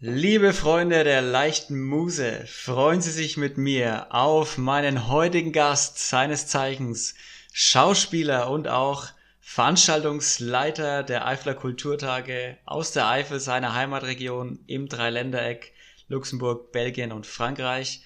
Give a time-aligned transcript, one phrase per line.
[0.00, 6.46] Liebe Freunde der leichten Muse, freuen Sie sich mit mir auf meinen heutigen Gast, seines
[6.46, 7.16] Zeichens
[7.52, 9.08] Schauspieler und auch
[9.40, 15.72] Veranstaltungsleiter der Eifler Kulturtage aus der Eifel, seiner Heimatregion im Dreiländereck
[16.06, 18.04] Luxemburg, Belgien und Frankreich,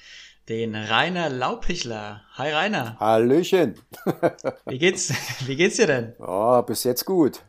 [0.48, 2.24] den Rainer Laupichler.
[2.36, 2.96] Hi Rainer.
[3.00, 3.78] Hallöchen.
[4.64, 5.12] wie geht's,
[5.46, 6.14] wie geht's dir denn?
[6.20, 7.42] Oh, bis jetzt gut.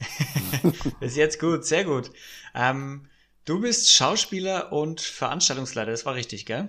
[0.98, 2.10] bis jetzt gut, sehr gut.
[2.54, 3.06] Ähm,
[3.46, 6.68] Du bist Schauspieler und Veranstaltungsleiter, das war richtig, gell?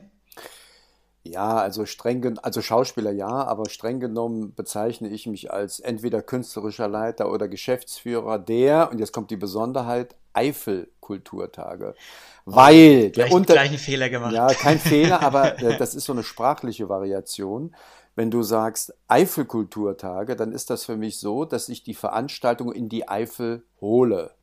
[1.23, 6.87] Ja, also streng, also Schauspieler ja, aber streng genommen bezeichne ich mich als entweder künstlerischer
[6.87, 11.95] Leiter oder Geschäftsführer der, und jetzt kommt die Besonderheit, Eifel-Kulturtage.
[12.45, 14.33] Oh, Weil der unter gleichen Fehler gemacht.
[14.33, 17.75] Ja, kein Fehler, aber äh, das ist so eine sprachliche Variation.
[18.15, 22.87] Wenn du sagst Eifel-Kulturtage, dann ist das für mich so, dass ich die Veranstaltung in
[22.87, 24.36] die Eifel hole.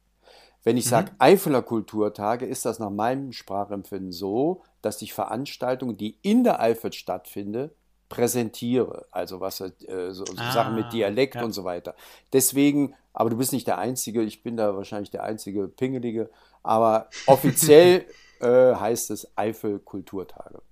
[0.65, 1.17] Wenn ich sage mhm.
[1.19, 6.93] Eifeler Kulturtage, ist das nach meinem Sprachempfinden so, dass ich Veranstaltungen, die in der Eifel
[6.93, 7.71] stattfinden,
[8.09, 9.07] präsentiere.
[9.11, 9.73] Also was äh,
[10.11, 11.45] so, ah, Sachen mit Dialekt ja.
[11.45, 11.95] und so weiter.
[12.33, 16.31] Deswegen, aber du bist nicht der Einzige, ich bin da wahrscheinlich der einzige Pingelige,
[16.63, 18.07] aber offiziell
[18.41, 20.63] äh, heißt es Eifel Kulturtage.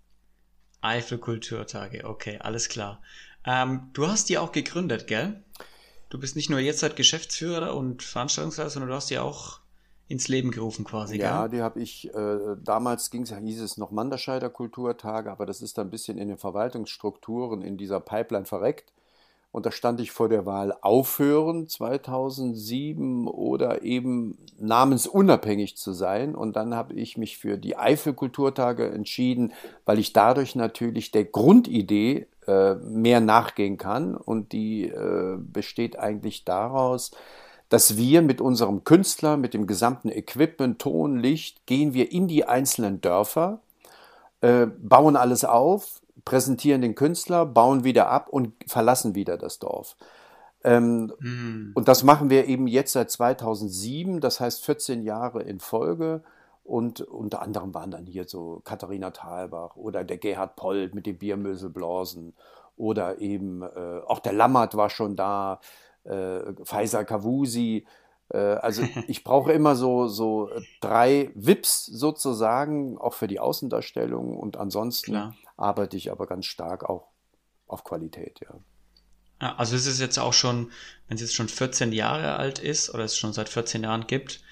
[0.80, 3.02] Eifel Kulturtage, okay, alles klar.
[3.44, 5.42] Ähm, du hast die auch gegründet, gell?
[6.08, 9.61] Du bist nicht nur jetzt halt Geschäftsführer und Veranstaltungsleiter, sondern du hast die auch
[10.12, 11.18] ins Leben gerufen quasi.
[11.18, 11.58] Ja, gell?
[11.58, 15.88] die habe ich, äh, damals ging's, hieß es noch Manderscheider Kulturtage, aber das ist dann
[15.88, 18.92] ein bisschen in den Verwaltungsstrukturen in dieser Pipeline verreckt.
[19.52, 26.34] Und da stand ich vor der Wahl aufhören 2007 oder eben namensunabhängig zu sein.
[26.34, 29.52] Und dann habe ich mich für die Eifel-Kulturtage entschieden,
[29.84, 34.16] weil ich dadurch natürlich der Grundidee äh, mehr nachgehen kann.
[34.16, 37.10] Und die äh, besteht eigentlich daraus,
[37.72, 42.44] dass wir mit unserem Künstler, mit dem gesamten Equipment, Ton, Licht, gehen wir in die
[42.44, 43.60] einzelnen Dörfer,
[44.42, 49.96] äh, bauen alles auf, präsentieren den Künstler, bauen wieder ab und verlassen wieder das Dorf.
[50.62, 51.70] Ähm, mhm.
[51.72, 56.22] Und das machen wir eben jetzt seit 2007, das heißt 14 Jahre in Folge.
[56.64, 61.16] Und unter anderem waren dann hier so Katharina Thalbach oder der Gerhard Pold mit dem
[61.16, 62.34] Biermöselblasen
[62.76, 65.58] oder eben äh, auch der Lammert war schon da
[66.04, 67.86] äh, Faisal Kavusi.
[68.28, 74.36] Äh, also ich brauche immer so, so drei VIPs sozusagen, auch für die Außendarstellung.
[74.36, 75.34] Und ansonsten Klar.
[75.56, 77.08] arbeite ich aber ganz stark auch
[77.66, 78.54] auf Qualität, ja.
[79.40, 79.54] ja.
[79.56, 80.70] Also es ist jetzt auch schon,
[81.08, 84.42] wenn es jetzt schon 14 Jahre alt ist oder es schon seit 14 Jahren gibt,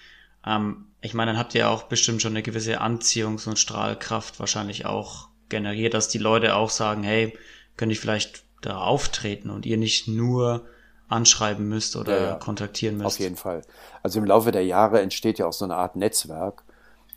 [0.46, 4.86] ähm, ich meine, dann habt ihr auch bestimmt schon eine gewisse Anziehungs- und Strahlkraft wahrscheinlich
[4.86, 7.36] auch generiert, dass die Leute auch sagen, hey,
[7.76, 10.66] könnte ich vielleicht da auftreten und ihr nicht nur
[11.10, 13.06] anschreiben müsst oder ja, kontaktieren müsst.
[13.06, 13.62] Auf jeden Fall.
[14.02, 16.62] Also im Laufe der Jahre entsteht ja auch so eine Art Netzwerk,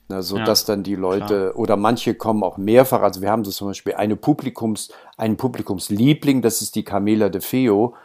[0.10, 1.56] ne, so ja, dass dann die Leute klar.
[1.56, 3.02] oder manche kommen auch mehrfach.
[3.02, 7.42] Also wir haben so zum Beispiel eine Publikums, einen Publikumsliebling, das ist die Camela de
[7.42, 7.96] Feo.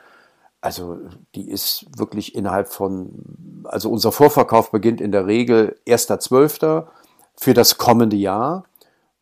[0.60, 0.98] Also
[1.34, 6.86] die ist wirklich innerhalb von, also unser Vorverkauf beginnt in der Regel 1.12.
[7.36, 8.64] für das kommende Jahr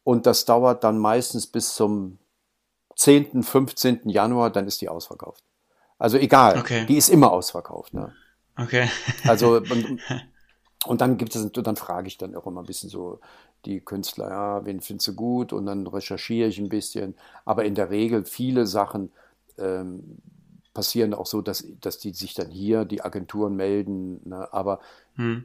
[0.03, 2.19] und das dauert dann meistens bis zum
[2.97, 4.09] 10., 15.
[4.09, 5.45] Januar, dann ist die ausverkauft.
[5.99, 6.87] Also egal, okay.
[6.87, 7.95] die ist immer ausverkauft.
[7.95, 8.13] Ne?
[8.57, 8.89] Okay.
[9.25, 10.01] also und,
[10.87, 13.21] und dann gibt es, dann frage ich dann auch immer ein bisschen so
[13.65, 15.53] die Künstler, ja, wen findest du gut?
[15.53, 17.15] Und dann recherchiere ich ein bisschen.
[17.45, 19.11] Aber in der Regel viele Sachen
[19.59, 20.19] ähm,
[20.73, 24.21] passieren auch so, dass, dass die sich dann hier, die Agenturen melden.
[24.29, 24.53] Ne?
[24.53, 24.81] Aber
[25.17, 25.45] hm.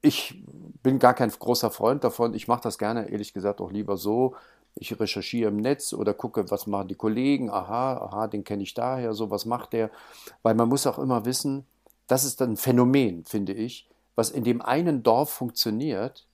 [0.00, 0.42] ich
[0.82, 2.34] bin gar kein großer Freund davon.
[2.34, 4.36] Ich mache das gerne, ehrlich gesagt, auch lieber so,
[4.78, 8.74] ich recherchiere im Netz oder gucke, was machen die Kollegen, aha, aha, den kenne ich
[8.74, 9.90] daher, so was macht der.
[10.42, 11.64] Weil man muss auch immer wissen,
[12.06, 16.26] das ist ein Phänomen, finde ich, was in dem einen Dorf funktioniert,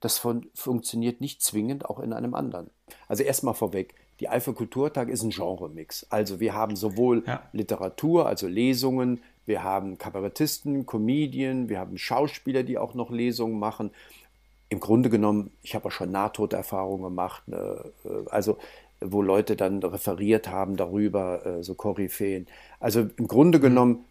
[0.00, 2.70] das von, funktioniert nicht zwingend auch in einem anderen.
[3.08, 6.06] Also erstmal vorweg, die Eifel Kulturtag ist ein Genremix.
[6.08, 7.42] Also wir haben sowohl ja.
[7.52, 13.90] Literatur, also Lesungen, wir haben Kabarettisten, Comedien, wir haben Schauspieler, die auch noch Lesungen machen
[14.68, 18.58] im Grunde genommen, ich habe auch schon Nahtoderfahrungen gemacht, ne, äh, also
[19.00, 22.46] wo Leute dann referiert haben darüber, äh, so Koryphäen.
[22.80, 23.62] Also im Grunde mhm.
[23.62, 24.04] genommen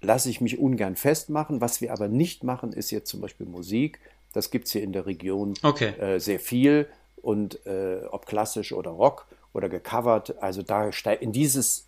[0.00, 1.60] lasse ich mich ungern festmachen.
[1.60, 4.00] Was wir aber nicht machen, ist jetzt zum Beispiel Musik.
[4.32, 5.94] Das gibt es hier in der Region okay.
[5.98, 6.88] äh, sehr viel.
[7.16, 11.86] Und äh, ob klassisch oder Rock oder gecovert, also da in dieses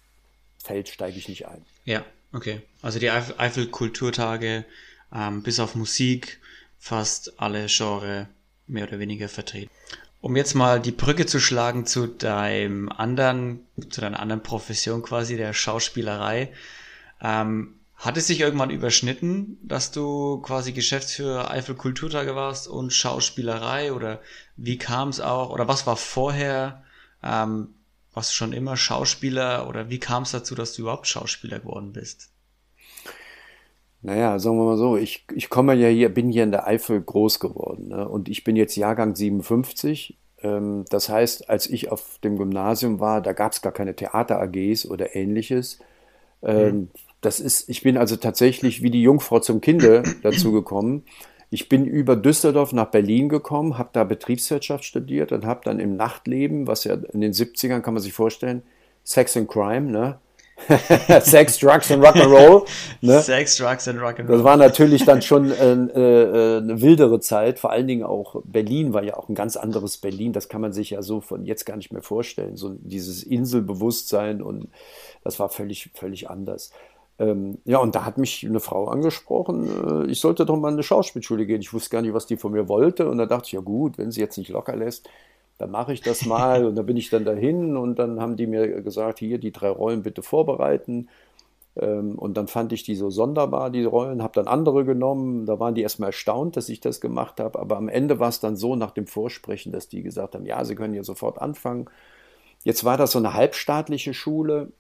[0.62, 1.62] Feld steige ich nicht ein.
[1.85, 2.62] Ja, okay.
[2.81, 4.64] Also die Eifel-Kulturtage
[5.14, 6.40] ähm, bis auf Musik
[6.87, 8.29] fast alle Genre
[8.69, 9.71] mehr oder weniger vertreten.
[10.21, 15.37] Um jetzt mal die Brücke zu schlagen zu deinem anderen, zu deiner anderen Profession quasi,
[15.37, 16.53] der Schauspielerei.
[17.21, 23.93] Ähm, Hat es sich irgendwann überschnitten, dass du quasi Geschäftsführer Eifel Kulturtage warst und Schauspielerei
[23.93, 24.21] oder
[24.56, 26.85] wie kam es auch oder was war vorher?
[27.23, 27.75] Ähm,
[28.12, 31.93] warst du schon immer Schauspieler oder wie kam es dazu, dass du überhaupt Schauspieler geworden
[31.93, 32.31] bist?
[34.06, 37.00] Naja, sagen wir mal so, ich, ich komme ja hier, bin hier in der Eifel
[37.03, 38.08] groß geworden ne?
[38.08, 40.17] und ich bin jetzt Jahrgang 57.
[40.43, 44.87] Ähm, das heißt, als ich auf dem Gymnasium war, da gab es gar keine Theater-AGs
[44.87, 45.81] oder ähnliches.
[46.44, 46.88] Ähm, mhm.
[47.20, 51.02] Das ist, ich bin also tatsächlich wie die Jungfrau zum Kinde dazu gekommen.
[51.50, 55.97] Ich bin über Düsseldorf nach Berlin gekommen, habe da Betriebswirtschaft studiert und habe dann im
[55.97, 58.62] Nachtleben, was ja in den 70ern kann man sich vorstellen,
[59.02, 60.20] Sex and Crime, ne?
[61.20, 62.67] Sex, Drugs and Rock'n'Roll.
[63.03, 63.20] Ne?
[63.20, 64.32] Sex, Drugs and Rock'n'Roll.
[64.32, 67.58] Das war natürlich dann schon äh, äh, eine wildere Zeit.
[67.58, 70.32] Vor allen Dingen auch Berlin war ja auch ein ganz anderes Berlin.
[70.32, 72.56] Das kann man sich ja so von jetzt gar nicht mehr vorstellen.
[72.56, 74.69] So dieses Inselbewusstsein und
[75.23, 76.70] das war völlig, völlig anders.
[77.19, 80.75] Ähm, ja, und da hat mich eine Frau angesprochen, äh, ich sollte doch mal in
[80.75, 81.61] eine Schauspielschule gehen.
[81.61, 83.09] Ich wusste gar nicht, was die von mir wollte.
[83.09, 85.09] Und da dachte ich, ja gut, wenn sie jetzt nicht locker lässt,
[85.58, 86.64] dann mache ich das mal.
[86.64, 89.70] und da bin ich dann dahin und dann haben die mir gesagt, hier die drei
[89.70, 91.08] Rollen bitte vorbereiten.
[91.76, 95.47] Ähm, und dann fand ich die so sonderbar, die Rollen, habe dann andere genommen.
[95.47, 97.58] Da waren die erstmal erstaunt, dass ich das gemacht habe.
[97.58, 100.64] Aber am Ende war es dann so nach dem Vorsprechen, dass die gesagt haben, ja,
[100.64, 101.87] sie können hier sofort anfangen.
[102.64, 104.73] Jetzt war das so eine halbstaatliche Schule.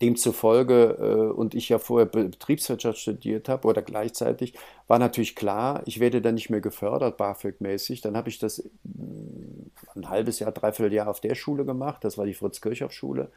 [0.00, 4.54] Demzufolge, äh, und ich ja vorher Betriebswirtschaft studiert habe oder gleichzeitig,
[4.88, 8.00] war natürlich klar, ich werde dann nicht mehr gefördert, BAföG-mäßig.
[8.00, 12.18] Dann habe ich das mm, ein halbes Jahr, dreiviertel Jahr auf der Schule gemacht, das
[12.18, 13.30] war die Fritz-Kirchhoff-Schule.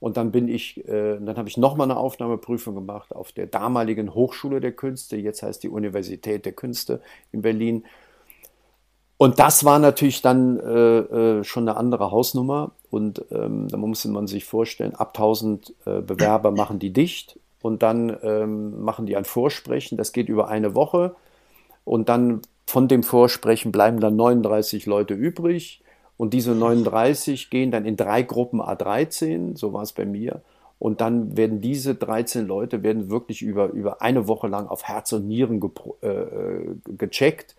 [0.00, 4.14] Und dann bin ich, äh, dann habe ich nochmal eine Aufnahmeprüfung gemacht auf der damaligen
[4.14, 7.00] Hochschule der Künste, jetzt heißt die Universität der Künste
[7.32, 7.84] in Berlin.
[9.20, 10.98] Und das war natürlich dann äh,
[11.40, 12.70] äh, schon eine andere Hausnummer.
[12.90, 17.82] Und ähm, da musste man sich vorstellen, ab 1000 äh, Bewerber machen die dicht und
[17.82, 19.98] dann ähm, machen die ein Vorsprechen.
[19.98, 21.16] Das geht über eine Woche.
[21.84, 25.82] Und dann von dem Vorsprechen bleiben dann 39 Leute übrig.
[26.16, 30.40] Und diese 39 gehen dann in drei Gruppen A13, so war es bei mir.
[30.78, 35.12] Und dann werden diese 13 Leute werden wirklich über, über eine Woche lang auf Herz
[35.12, 35.60] und Nieren
[36.00, 37.54] äh, äh, gecheckt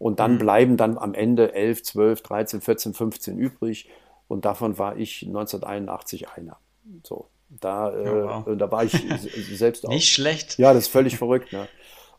[0.00, 0.38] und dann mhm.
[0.38, 3.90] bleiben dann am Ende 11, 12, 13, 14, 15 übrig.
[4.28, 6.56] Und davon war ich 1981 einer.
[7.04, 8.44] So, da, äh, wow.
[8.56, 8.92] da war ich
[9.52, 9.90] selbst auch.
[9.90, 10.56] Nicht schlecht.
[10.56, 11.52] Ja, das ist völlig verrückt.
[11.52, 11.68] Ne?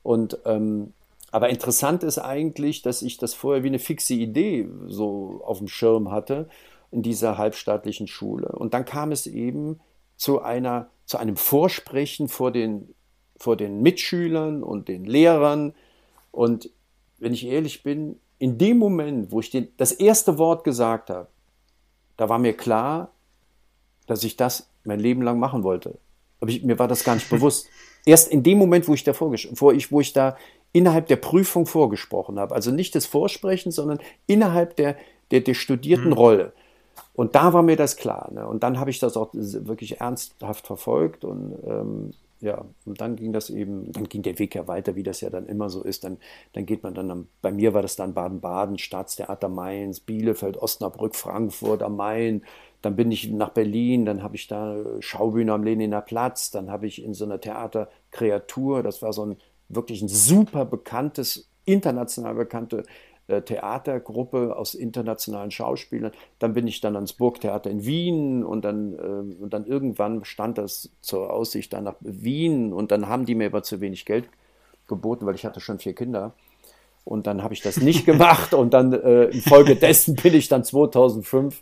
[0.04, 0.94] Und ähm,
[1.32, 5.68] aber interessant ist eigentlich, dass ich das vorher wie eine fixe Idee so auf dem
[5.68, 6.50] Schirm hatte
[6.92, 8.50] in dieser halbstaatlichen Schule.
[8.50, 9.80] Und dann kam es eben
[10.18, 12.94] zu einer, zu einem Vorsprechen vor den,
[13.38, 15.74] vor den Mitschülern und den Lehrern.
[16.32, 16.70] Und
[17.22, 21.28] wenn ich ehrlich bin, in dem Moment, wo ich den, das erste Wort gesagt habe,
[22.18, 23.12] da war mir klar,
[24.08, 26.00] dass ich das mein Leben lang machen wollte.
[26.40, 27.68] Aber ich, mir war das gar nicht bewusst.
[28.06, 30.36] Erst in dem Moment, wo ich da vor ich, wo ich da
[30.74, 34.98] innerhalb der Prüfung vorgesprochen habe, also nicht des Vorsprechens, sondern innerhalb der,
[35.30, 36.14] der, der studierten mhm.
[36.14, 36.54] Rolle.
[37.14, 38.32] Und da war mir das klar.
[38.34, 38.48] Ne?
[38.48, 43.34] Und dann habe ich das auch wirklich ernsthaft verfolgt und ähm, ja, und dann ging
[43.34, 46.04] das eben, dann ging der Weg ja weiter, wie das ja dann immer so ist.
[46.04, 46.18] Dann,
[46.54, 51.84] dann geht man dann, bei mir war das dann Baden-Baden, Staatstheater Mainz, Bielefeld, Osnabrück, Frankfurt
[51.84, 52.44] am Main.
[52.82, 56.88] Dann bin ich nach Berlin, dann habe ich da Schaubühne am Leniner Platz, dann habe
[56.88, 59.38] ich in so einer Theaterkreatur, das war so ein
[59.70, 62.84] wirklich ein super bekanntes, international bekannte
[63.40, 66.12] Theatergruppe aus internationalen Schauspielern.
[66.40, 70.58] Dann bin ich dann ans Burgtheater in Wien und dann, äh, und dann irgendwann stand
[70.58, 74.26] das zur Aussicht dann nach Wien und dann haben die mir aber zu wenig Geld
[74.88, 76.34] geboten, weil ich hatte schon vier Kinder.
[77.06, 81.62] Und dann habe ich das nicht gemacht und dann äh, infolgedessen bin ich dann 2005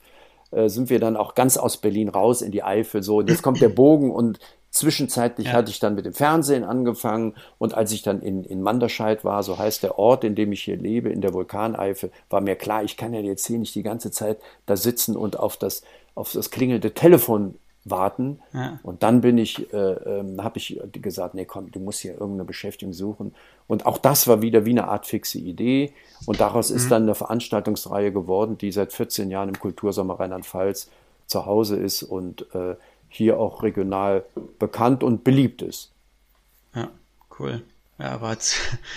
[0.51, 3.43] äh, sind wir dann auch ganz aus Berlin raus in die Eifel so und jetzt
[3.43, 4.39] kommt der Bogen und
[4.71, 5.53] Zwischenzeitlich ja.
[5.53, 9.41] hatte ich dann mit dem Fernsehen angefangen und als ich dann in, in Manderscheid war,
[9.41, 12.83] so heißt der Ort, in dem ich hier lebe, in der Vulkaneifel, war mir klar,
[12.83, 15.81] ich kann ja jetzt hier nicht die ganze Zeit da sitzen und auf das,
[16.13, 18.39] auf das klingelnde Telefon warten.
[18.53, 18.79] Ja.
[18.83, 22.45] Und dann bin ich, äh, äh, habe ich gesagt, nee, komm, du musst hier irgendeine
[22.45, 23.33] Beschäftigung suchen.
[23.67, 25.93] Und auch das war wieder wie eine Art fixe Idee.
[26.25, 26.75] Und daraus mhm.
[26.75, 30.89] ist dann eine Veranstaltungsreihe geworden, die seit 14 Jahren im Kultursommer Rheinland-Pfalz
[31.27, 32.75] zu Hause ist und äh,
[33.09, 34.23] hier auch regional
[34.59, 35.91] bekannt und beliebt ist.
[36.73, 36.89] Ja,
[37.39, 37.63] cool.
[37.97, 38.55] Ja, aber jetzt,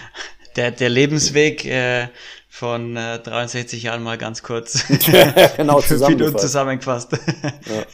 [0.56, 2.08] der, der Lebensweg äh,
[2.48, 4.86] von äh, 63 Jahren mal ganz kurz
[5.56, 6.40] genau, zusammengefasst.
[6.40, 7.12] zusammengefasst.
[7.12, 7.86] Ja.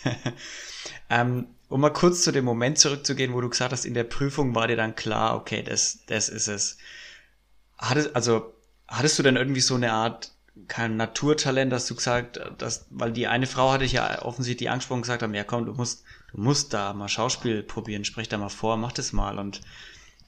[1.11, 4.55] ähm, um mal kurz zu dem Moment zurückzugehen, wo du gesagt hast, in der Prüfung
[4.55, 6.79] war dir dann klar, okay, das, das ist es.
[7.77, 8.53] Hattest, also,
[8.89, 10.33] hattest du denn irgendwie so eine Art
[10.67, 15.03] kein Naturtalent, hast du gesagt, dass, weil die eine Frau hatte ich ja offensichtlich angesprochen
[15.03, 18.49] gesagt haben, ja komm, du musst, du musst da mal Schauspiel probieren, sprech da mal
[18.49, 19.39] vor, mach das mal.
[19.39, 19.61] Und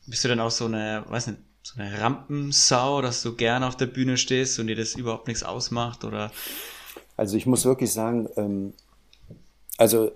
[0.07, 3.77] bist du dann auch so eine, weiß nicht, so eine Rampensau, dass du gerne auf
[3.77, 6.05] der Bühne stehst und dir das überhaupt nichts ausmacht?
[6.05, 6.31] Oder?
[7.17, 8.73] Also ich muss wirklich sagen, ähm,
[9.77, 10.13] also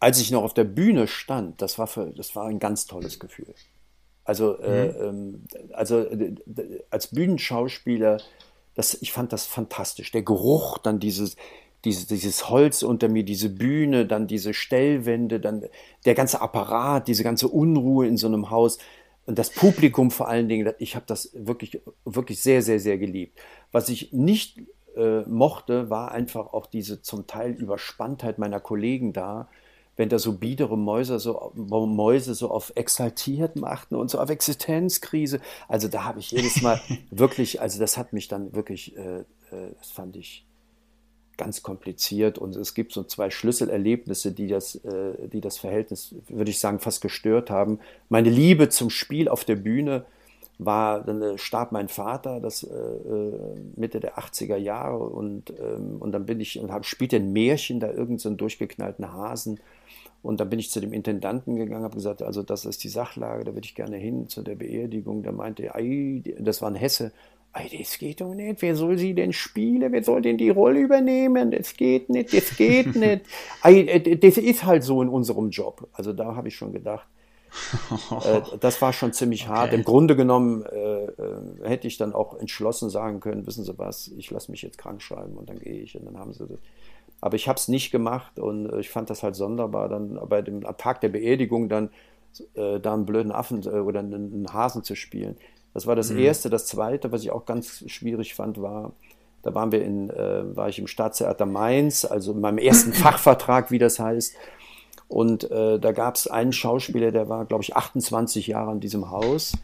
[0.00, 3.18] als ich noch auf der Bühne stand, das war, für, das war ein ganz tolles
[3.18, 3.54] Gefühl.
[4.24, 5.46] Also, äh, mhm.
[5.52, 6.34] äh, also äh,
[6.90, 8.20] als Bühnenschauspieler,
[8.76, 10.12] das, ich fand das fantastisch.
[10.12, 11.36] Der Geruch, dann dieses,
[11.84, 15.64] dieses, dieses Holz unter mir, diese Bühne, dann diese Stellwände, dann
[16.04, 18.78] der ganze Apparat, diese ganze Unruhe in so einem Haus
[19.24, 20.72] und das Publikum vor allen Dingen.
[20.78, 23.38] Ich habe das wirklich, wirklich sehr, sehr, sehr geliebt.
[23.72, 24.60] Was ich nicht
[24.96, 29.48] äh, mochte, war einfach auch diese zum Teil Überspanntheit meiner Kollegen da,
[29.96, 35.40] wenn da so biedere Mäuse so, Mäuse so auf exaltiert machten und so auf Existenzkrise.
[35.68, 39.24] Also da habe ich jedes Mal wirklich, also das hat mich dann wirklich, äh, äh,
[39.78, 40.46] das fand ich
[41.36, 46.50] ganz kompliziert und es gibt so zwei Schlüsselerlebnisse, die das, äh, die das Verhältnis, würde
[46.50, 47.78] ich sagen, fast gestört haben.
[48.08, 50.06] Meine Liebe zum Spiel auf der Bühne
[50.58, 55.96] war, dann äh, starb mein Vater, das äh, äh Mitte der 80er Jahre und, ähm,
[56.00, 59.60] und dann bin ich und habe spielte ein Märchen da irgendeinen so durchgeknallten Hasen
[60.22, 63.44] und dann bin ich zu dem Intendanten gegangen, habe gesagt, also das ist die Sachlage,
[63.44, 65.22] da würde ich gerne hin zu der Beerdigung.
[65.22, 65.74] Da meinte er,
[66.40, 67.12] das war ein Hesse,
[67.52, 68.60] das geht doch nicht.
[68.60, 69.92] Wer soll sie denn spielen?
[69.92, 71.52] Wer soll denn die Rolle übernehmen?
[71.52, 73.24] Das geht nicht, das geht nicht.
[73.62, 75.88] Äh, das ist halt so in unserem Job.
[75.92, 77.06] Also da habe ich schon gedacht,
[78.24, 79.52] äh, das war schon ziemlich okay.
[79.52, 79.72] hart.
[79.72, 81.10] Im Grunde genommen äh, äh,
[81.64, 85.02] hätte ich dann auch entschlossen sagen können, wissen Sie was, ich lasse mich jetzt krank
[85.02, 86.58] schreiben und dann gehe ich und dann haben sie das.
[87.20, 90.42] Aber ich habe es nicht gemacht und äh, ich fand das halt sonderbar, dann bei
[90.42, 91.90] dem Tag der Beerdigung dann
[92.54, 95.36] äh, da einen blöden Affen äh, oder einen, einen, Hasen zu spielen.
[95.74, 96.18] Das war das mhm.
[96.18, 96.50] Erste.
[96.50, 98.92] Das Zweite, was ich auch ganz schwierig fand, war,
[99.42, 103.70] da waren wir in, äh, war ich im Staatstheater Mainz, also in meinem ersten Fachvertrag,
[103.70, 104.34] wie das heißt.
[105.08, 109.10] Und äh, da gab es einen Schauspieler, der war, glaube ich, 28 Jahre in diesem
[109.10, 109.56] Haus.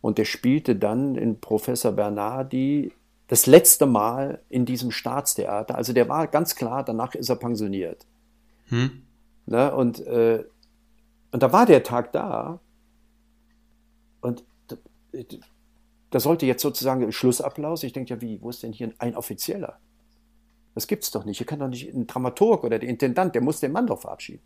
[0.00, 2.92] Und der spielte dann in Professor Bernardi
[3.28, 5.74] das letzte Mal in diesem Staatstheater.
[5.74, 8.06] Also der war ganz klar, danach ist er pensioniert.
[8.68, 9.02] Hm.
[9.46, 10.44] Ne, und, äh,
[11.32, 12.60] und da war der Tag da
[14.20, 14.44] und
[16.10, 17.82] da, sollte jetzt sozusagen Schlussapplaus.
[17.82, 19.78] Ich denke ja, wie, wo ist denn hier ein Offizieller?
[20.74, 21.38] Das gibt's doch nicht.
[21.38, 24.42] Hier kann doch nicht ein Dramaturg oder der Intendant, der muss den Mann doch verabschieden.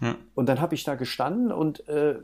[0.00, 0.16] Ja.
[0.34, 2.18] Und dann habe ich da gestanden und äh,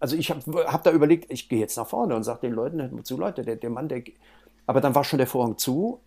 [0.00, 3.04] also ich habe hab da überlegt, ich gehe jetzt nach vorne und sage den Leuten,
[3.04, 4.02] zu Leute, der, der Mann, der.
[4.66, 6.00] Aber dann war schon der Vorhang zu.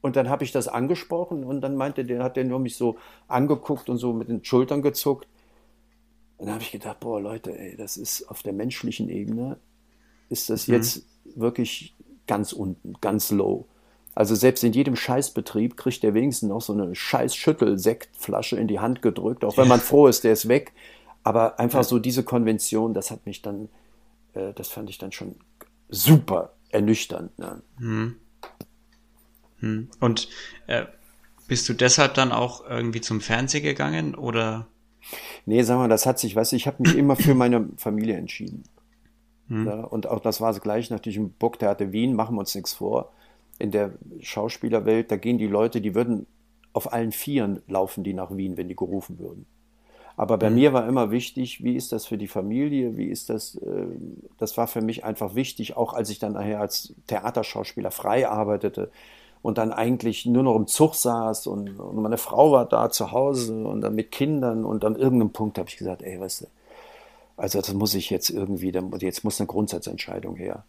[0.00, 2.96] Und dann habe ich das angesprochen und dann meinte der, hat der nur mich so
[3.28, 5.28] angeguckt und so mit den Schultern gezuckt.
[6.38, 9.58] Und dann habe ich gedacht, boah, Leute, ey, das ist auf der menschlichen Ebene,
[10.28, 10.74] ist das mhm.
[10.74, 11.06] jetzt
[11.36, 11.94] wirklich
[12.26, 13.68] ganz unten, ganz low.
[14.14, 18.80] Also selbst in jedem Scheißbetrieb kriegt der wenigstens noch so eine scheiß Schüttelsektflasche in die
[18.80, 20.72] Hand gedrückt, auch wenn man froh ist, der ist weg.
[21.24, 23.68] Aber einfach so diese Konvention, das hat mich dann,
[24.34, 25.36] äh, das fand ich dann schon
[25.88, 27.38] super ernüchternd.
[27.38, 27.62] Ne?
[27.78, 28.16] Hm.
[29.60, 29.88] Hm.
[30.00, 30.28] Und
[30.66, 30.86] äh,
[31.46, 34.66] bist du deshalb dann auch irgendwie zum Fernsehen gegangen oder?
[35.46, 38.16] Nee, sag mal, das hat sich, weißt du, ich habe mich immer für meine Familie
[38.16, 38.64] entschieden.
[39.48, 39.66] Hm.
[39.66, 43.12] Ja, und auch das war gleich natürlich im Burgtheater Wien, machen wir uns nichts vor.
[43.62, 46.26] In der Schauspielerwelt, da gehen die Leute, die würden
[46.72, 49.46] auf allen Vieren laufen, die nach Wien, wenn die gerufen würden.
[50.16, 50.56] Aber bei mhm.
[50.56, 53.86] mir war immer wichtig, wie ist das für die Familie, wie ist das, äh,
[54.36, 58.90] das war für mich einfach wichtig, auch als ich dann nachher als Theaterschauspieler frei arbeitete
[59.42, 63.12] und dann eigentlich nur noch im Zug saß und, und meine Frau war da zu
[63.12, 66.46] Hause und dann mit Kindern und an irgendeinem Punkt habe ich gesagt, ey, weißt du,
[67.36, 70.64] also das muss ich jetzt irgendwie, jetzt muss eine Grundsatzentscheidung her.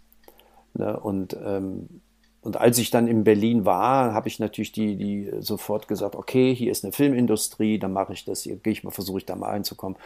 [0.74, 1.00] Ne?
[1.00, 2.02] Und ähm,
[2.44, 6.54] und als ich dann in Berlin war, habe ich natürlich die, die sofort gesagt, okay,
[6.54, 9.36] hier ist eine Filmindustrie, dann mache ich das, hier gehe ich mal, versuche ich da
[9.38, 9.98] mal einzukommen.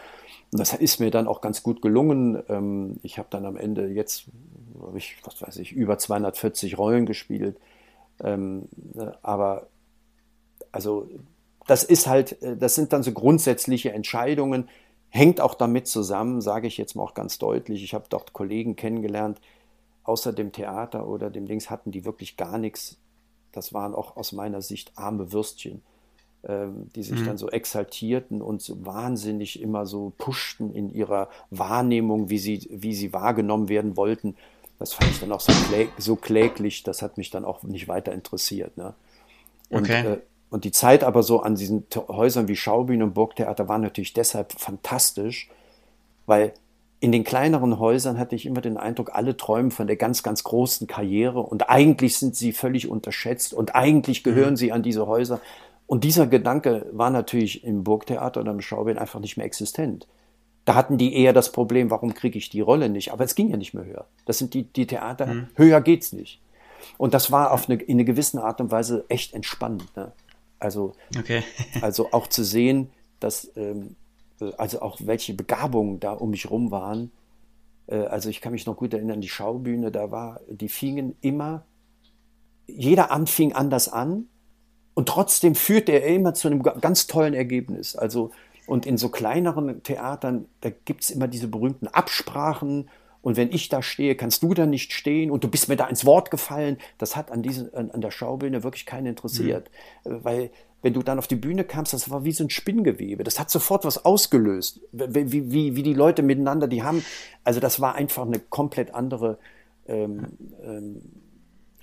[0.52, 2.40] Und das ist mir dann auch ganz gut gelungen.
[2.48, 4.26] Ähm, ich habe dann am Ende jetzt,
[4.94, 7.56] ich, was weiß ich, über 240 Rollen gespielt.
[8.22, 9.66] Ähm, ne, aber
[10.70, 11.08] also
[11.66, 14.68] das ist halt, äh, das sind dann so grundsätzliche Entscheidungen,
[15.08, 17.82] hängt auch damit zusammen, sage ich jetzt mal auch ganz deutlich.
[17.82, 19.40] Ich habe dort Kollegen kennengelernt,
[20.08, 22.96] außer dem Theater oder dem Dings hatten die wirklich gar nichts.
[23.52, 25.82] Das waren auch aus meiner Sicht arme Würstchen,
[26.44, 27.26] ähm, die sich mhm.
[27.26, 32.94] dann so exaltierten und so wahnsinnig immer so pushten in ihrer Wahrnehmung, wie sie, wie
[32.94, 34.36] sie wahrgenommen werden wollten.
[34.78, 37.88] Das fand ich dann auch so, klä so kläglich, das hat mich dann auch nicht
[37.88, 38.76] weiter interessiert.
[38.76, 38.94] Ne?
[39.68, 40.06] Und, okay.
[40.06, 40.18] äh,
[40.50, 44.52] und die Zeit aber so an diesen Häusern wie Schaubühne und Burgtheater war natürlich deshalb
[44.52, 45.50] fantastisch,
[46.24, 46.54] weil
[47.00, 50.42] in den kleineren Häusern hatte ich immer den Eindruck, alle träumen von der ganz, ganz
[50.42, 54.56] großen Karriere und eigentlich sind sie völlig unterschätzt und eigentlich gehören mhm.
[54.56, 55.40] sie an diese Häuser.
[55.86, 60.06] Und dieser Gedanke war natürlich im Burgtheater oder im Schaubild einfach nicht mehr existent.
[60.64, 63.12] Da hatten die eher das Problem, warum kriege ich die Rolle nicht?
[63.12, 64.04] Aber es ging ja nicht mehr höher.
[64.26, 65.48] Das sind die, die Theater, mhm.
[65.54, 66.40] höher geht's nicht.
[66.98, 69.96] Und das war auf eine, in einer gewissen Art und Weise echt entspannend.
[69.96, 70.12] Ne?
[70.58, 71.42] Also, okay.
[71.80, 72.90] also auch zu sehen,
[73.20, 73.96] dass ähm,
[74.56, 77.10] also auch welche Begabungen da um mich rum waren.
[77.86, 81.64] Äh, also ich kann mich noch gut erinnern, die Schaubühne, da war, die fingen immer,
[82.66, 84.26] jeder Amt fing anders an
[84.94, 87.96] und trotzdem führte er immer zu einem ganz tollen Ergebnis.
[87.96, 88.30] Also
[88.68, 92.90] und in so kleineren Theatern, da gibt es immer diese berühmten Absprachen.
[93.22, 95.86] Und wenn ich da stehe, kannst du da nicht stehen und du bist mir da
[95.86, 96.76] ins Wort gefallen.
[96.98, 99.70] Das hat an, diese, an, an der Schaubühne wirklich keinen interessiert.
[100.04, 100.22] Mhm.
[100.22, 100.50] Weil
[100.82, 103.24] wenn du dann auf die Bühne kamst, das war wie so ein Spinngewebe.
[103.24, 104.80] Das hat sofort was ausgelöst.
[104.92, 107.04] Wie, wie, wie die Leute miteinander, die haben,
[107.44, 109.38] also das war einfach eine komplett andere
[109.88, 110.26] ähm,
[110.62, 111.02] ähm,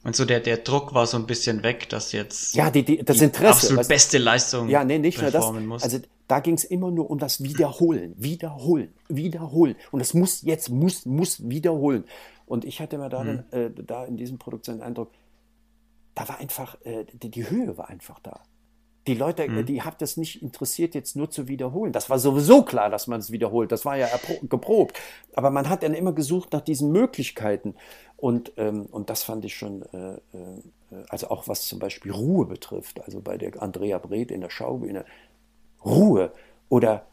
[0.05, 3.03] und so der, der Druck war so ein bisschen weg, dass jetzt ja, die, die,
[3.03, 5.81] das Interesse, absolut weißt, beste Leistung ja, nee, nicht nur das, muss.
[5.81, 5.97] Also
[6.27, 9.75] da ging es immer nur um das Wiederholen, Wiederholen, Wiederholen.
[9.91, 12.03] Und es muss jetzt, muss, muss wiederholen.
[12.45, 13.43] Und ich hatte mir da, mhm.
[13.49, 15.11] äh, da in diesem Produkt den Eindruck,
[16.13, 18.41] da war einfach, äh, die, die Höhe war einfach da.
[19.07, 19.65] Die Leute, mhm.
[19.65, 21.91] die hat das nicht interessiert, jetzt nur zu wiederholen.
[21.91, 23.71] Das war sowieso klar, dass man es wiederholt.
[23.71, 24.07] Das war ja
[24.43, 24.99] geprobt.
[25.33, 27.75] Aber man hat dann immer gesucht nach diesen Möglichkeiten.
[28.17, 30.19] Und, ähm, und das fand ich schon, äh, äh,
[31.09, 33.03] also auch was zum Beispiel Ruhe betrifft.
[33.03, 35.05] Also bei der Andrea Breth in der Schaubühne.
[35.83, 36.31] Ruhe.
[36.69, 37.05] Oder,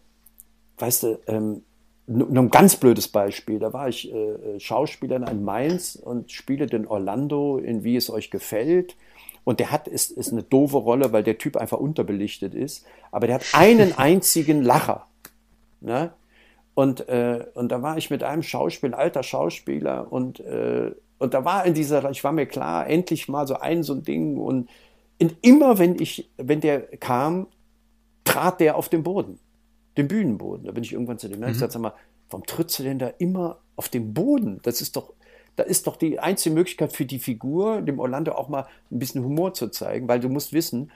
[0.78, 1.62] weißt du, ähm,
[2.06, 3.58] nur ein ganz blödes Beispiel.
[3.58, 8.30] Da war ich äh, Schauspieler in Mainz und spiele den Orlando in Wie es euch
[8.30, 8.96] gefällt.
[9.44, 12.84] Und der hat, ist, ist eine doofe Rolle, weil der Typ einfach unterbelichtet ist.
[13.10, 15.06] Aber der hat einen einzigen Lacher.
[15.80, 16.12] Ne?
[16.74, 21.44] Und, äh, und da war ich mit einem Schauspieler, alter Schauspieler, und, äh, und da
[21.44, 24.38] war in dieser, ich war mir klar, endlich mal so ein so ein Ding.
[24.38, 24.68] Und,
[25.20, 27.46] und immer wenn ich, wenn der kam,
[28.24, 29.38] trat der auf den Boden,
[29.96, 30.66] den Bühnenboden.
[30.66, 31.46] Da bin ich irgendwann zu dem mhm.
[31.46, 31.94] gesagt, sag mal,
[32.30, 34.60] warum trittst du denn da immer auf den Boden?
[34.62, 35.12] Das ist doch,
[35.56, 39.24] da ist doch die einzige Möglichkeit für die Figur, dem Orlando auch mal ein bisschen
[39.24, 40.90] Humor zu zeigen, weil du musst wissen,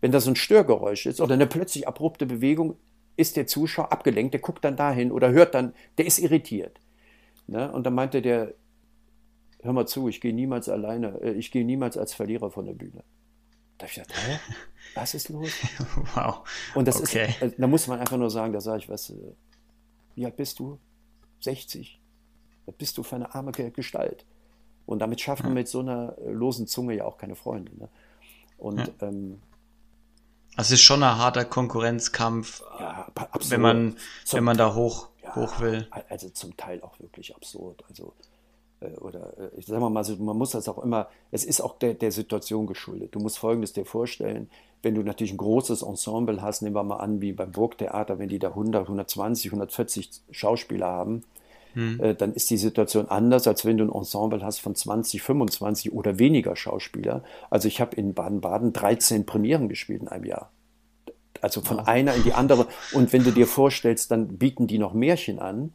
[0.00, 2.76] wenn da so ein Störgeräusch ist oder eine plötzlich abrupte Bewegung,
[3.16, 6.80] ist der Zuschauer abgelenkt, der guckt dann dahin oder hört dann, der ist irritiert.
[7.46, 7.70] Ne?
[7.70, 8.54] Und dann meinte der,
[9.62, 12.72] hör mal zu, ich gehe niemals alleine, äh, ich gehe niemals als Verlierer von der
[12.72, 13.04] Bühne.
[13.78, 14.38] Da habe ich gedacht, hä?
[14.94, 15.50] Was ist los?
[16.14, 16.42] wow.
[16.74, 17.28] Und das okay.
[17.28, 19.34] ist, also, da muss man einfach nur sagen, da sage ich, was, äh,
[20.14, 20.78] wie alt bist du?
[21.40, 22.01] 60.
[22.72, 24.24] Was bist du für eine arme Gestalt?
[24.86, 27.72] Und damit schafft man mit so einer äh, losen Zunge ja auch keine Freunde.
[27.76, 27.88] Ne?
[28.58, 28.88] Und ja.
[29.02, 29.40] ähm,
[30.56, 33.06] also es ist schon ein harter Konkurrenzkampf, ja,
[33.48, 35.86] wenn man, zum, wenn man da hoch, ja, hoch will.
[36.08, 37.82] Also zum Teil auch wirklich absurd.
[37.88, 38.12] Also,
[38.80, 41.94] äh, oder äh, ich sage mal, man muss das auch immer, es ist auch der,
[41.94, 43.14] der Situation geschuldet.
[43.14, 44.50] Du musst Folgendes dir vorstellen,
[44.82, 48.28] wenn du natürlich ein großes Ensemble hast, nehmen wir mal an, wie beim Burgtheater, wenn
[48.28, 51.22] die da 100, 120, 140 Schauspieler haben,
[51.74, 52.00] hm.
[52.00, 55.92] Äh, dann ist die Situation anders, als wenn du ein Ensemble hast von 20, 25
[55.92, 57.22] oder weniger Schauspieler.
[57.50, 60.50] Also ich habe in Baden-Baden 13 Premieren gespielt in einem Jahr.
[61.40, 61.84] Also von oh.
[61.84, 62.66] einer in die andere.
[62.92, 65.72] Und wenn du dir vorstellst, dann bieten die noch Märchen an.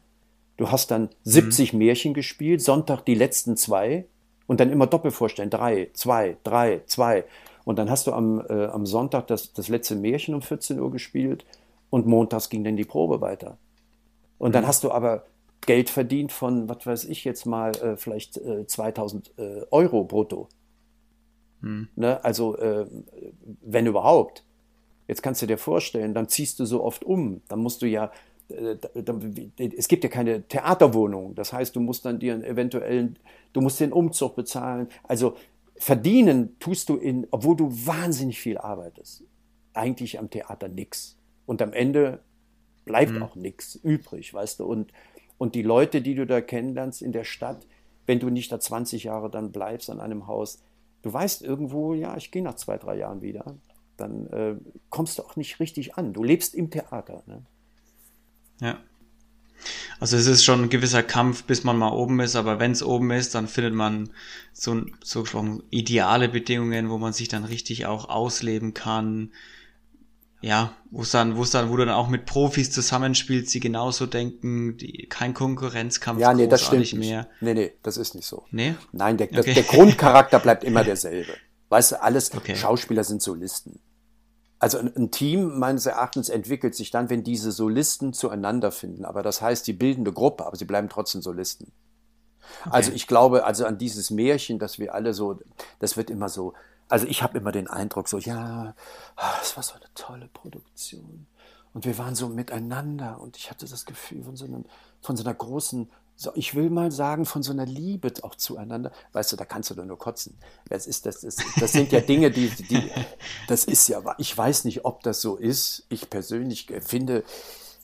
[0.56, 1.80] Du hast dann 70 hm.
[1.80, 4.06] Märchen gespielt, Sonntag die letzten zwei
[4.48, 5.50] und dann immer doppelt vorstellen.
[5.50, 7.26] Drei, zwei, drei, zwei.
[7.66, 10.90] Und dann hast du am, äh, am Sonntag das, das letzte Märchen um 14 Uhr
[10.90, 11.46] gespielt
[11.90, 13.58] und montags ging dann die Probe weiter.
[14.38, 14.68] Und dann hm.
[14.68, 15.26] hast du aber
[15.66, 20.48] Geld verdient von, was weiß ich jetzt mal, äh, vielleicht äh, 2000 äh, Euro brutto.
[21.62, 21.90] Hm.
[21.96, 22.24] Ne?
[22.24, 22.86] Also, äh,
[23.62, 24.44] wenn überhaupt.
[25.08, 27.42] Jetzt kannst du dir vorstellen, dann ziehst du so oft um.
[27.48, 28.12] Dann musst du ja,
[28.50, 28.76] äh,
[29.76, 31.36] es gibt ja keine Theaterwohnung.
[31.36, 33.18] Das heißt, du musst dann dir einen eventuellen,
[33.54, 34.88] du musst den Umzug bezahlen.
[35.04, 35.36] Also,
[35.76, 39.24] verdienen tust du in, obwohl du wahnsinnig viel arbeitest,
[39.74, 41.18] eigentlich am Theater nichts.
[41.46, 42.20] Und am Ende
[42.86, 43.24] bleibt hm.
[43.24, 44.66] auch nichts übrig, weißt du.
[44.66, 44.92] Und
[45.38, 47.66] und die Leute, die du da kennenlernst in der Stadt,
[48.06, 50.64] wenn du nicht da 20 Jahre dann bleibst an einem Haus,
[51.02, 53.56] du weißt irgendwo, ja, ich gehe nach zwei, drei Jahren wieder,
[53.98, 54.56] dann äh,
[54.90, 56.14] kommst du auch nicht richtig an.
[56.14, 57.24] Du lebst im Theater.
[57.26, 57.44] Ne?
[58.62, 58.78] Ja.
[60.00, 62.84] Also es ist schon ein gewisser Kampf, bis man mal oben ist, aber wenn es
[62.84, 64.12] oben ist, dann findet man
[64.54, 65.26] so, so
[65.72, 69.32] ideale Bedingungen, wo man sich dann richtig auch ausleben kann,
[70.42, 73.60] ja, wo es dann, wo es dann, wo du dann auch mit Profis zusammenspielst, die
[73.60, 77.28] genauso denken, die, kein Konkurrenzkampf ja, nee, das stimmt nicht mehr.
[77.42, 78.46] Nee, nee, das ist nicht so.
[78.52, 78.76] Nee?
[78.92, 79.54] Nein, der, okay.
[79.54, 81.34] der Grundcharakter bleibt immer derselbe.
[81.70, 82.56] Weißt du, alles, okay.
[82.56, 83.80] Schauspieler sind Solisten.
[84.60, 89.06] Also ein, ein, Team meines Erachtens entwickelt sich dann, wenn diese Solisten zueinander finden.
[89.06, 91.72] Aber das heißt, die bilden eine Gruppe, aber sie bleiben trotzdem Solisten.
[92.62, 92.70] Okay.
[92.72, 95.40] Also ich glaube, also an dieses Märchen, dass wir alle so,
[95.80, 96.54] das wird immer so,
[96.90, 98.74] Also ich habe immer den Eindruck, so ja,
[99.42, 101.28] es war so eine tolle Produktion.
[101.74, 104.66] Und wir waren so miteinander und ich hatte das Gefühl von so, einem,
[105.02, 108.92] von so einer großen, so, ich will mal sagen, von so einer Liebe auch zueinander.
[109.12, 110.38] Weißt du, da kannst du doch nur kotzen.
[110.70, 112.90] Das, ist, das, ist, das sind ja Dinge, die, die,
[113.48, 115.86] das ist ja, ich weiß nicht, ob das so ist.
[115.90, 117.24] Ich persönlich finde,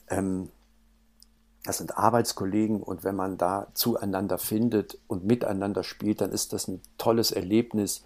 [0.08, 0.50] ähm,
[1.62, 6.68] das sind Arbeitskollegen und wenn man da zueinander findet und miteinander spielt, dann ist das
[6.68, 8.02] ein tolles Erlebnis.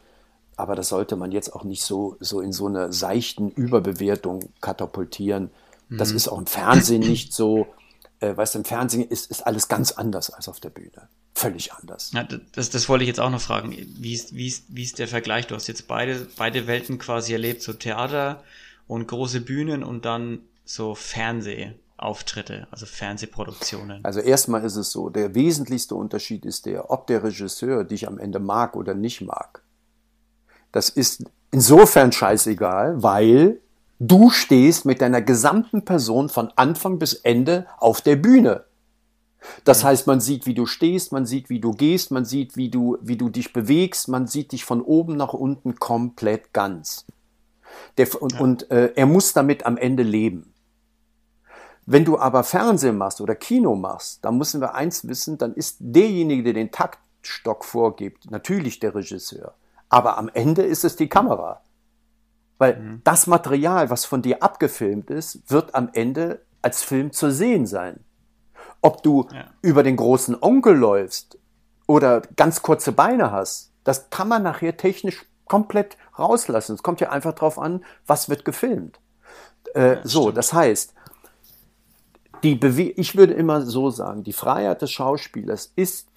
[0.59, 5.51] Aber das sollte man jetzt auch nicht so, so in so eine seichten Überbewertung katapultieren.
[5.89, 6.17] Das mhm.
[6.17, 7.69] ist auch im Fernsehen nicht so.
[8.19, 11.09] Äh, weißt du, im Fernsehen ist, ist alles ganz anders als auf der Bühne.
[11.35, 12.11] Völlig anders.
[12.13, 13.71] Ja, das, das wollte ich jetzt auch noch fragen.
[13.71, 15.47] Wie ist, wie, ist, wie ist der Vergleich?
[15.47, 18.43] Du hast jetzt beide, beide Welten quasi erlebt, so Theater
[18.89, 24.05] und große Bühnen und dann so Fernsehauftritte, also Fernsehproduktionen.
[24.05, 28.19] Also erstmal ist es so, der wesentlichste Unterschied ist der, ob der Regisseur dich am
[28.19, 29.63] Ende mag oder nicht mag.
[30.73, 33.61] Das ist insofern scheißegal, weil
[34.01, 38.65] Du stehst mit deiner gesamten Person von Anfang bis Ende auf der Bühne.
[39.65, 42.71] Das heißt, man sieht, wie du stehst, man sieht, wie du gehst, man sieht, wie
[42.71, 47.07] du, wie du dich bewegst, man sieht dich von oben nach unten komplett ganz.
[47.97, 48.41] Der, und, ja.
[48.41, 50.53] und äh, er muss damit am Ende leben.
[51.85, 55.79] Wenn du aber Fernsehen machst oder Kino machst, dann müssen wir eins wissen, dann ist
[55.81, 59.55] derjenige, der den Taktstock vorgibt, natürlich der Regisseur.
[59.89, 61.63] Aber am Ende ist es die Kamera.
[62.59, 63.01] Weil mhm.
[63.05, 68.05] das Material, was von dir abgefilmt ist, wird am Ende als Film zu sehen sein.
[68.83, 69.47] Ob du ja.
[69.63, 71.39] über den großen Onkel läufst
[71.87, 76.75] oder ganz kurze Beine hast, das kann man nachher technisch komplett rauslassen.
[76.75, 79.01] Es kommt ja einfach darauf an, was wird gefilmt.
[79.75, 80.37] Äh, ja, so, stimmt.
[80.37, 80.95] das heißt,
[82.43, 86.11] die Bewe ich würde immer so sagen, die Freiheit des Schauspielers ist,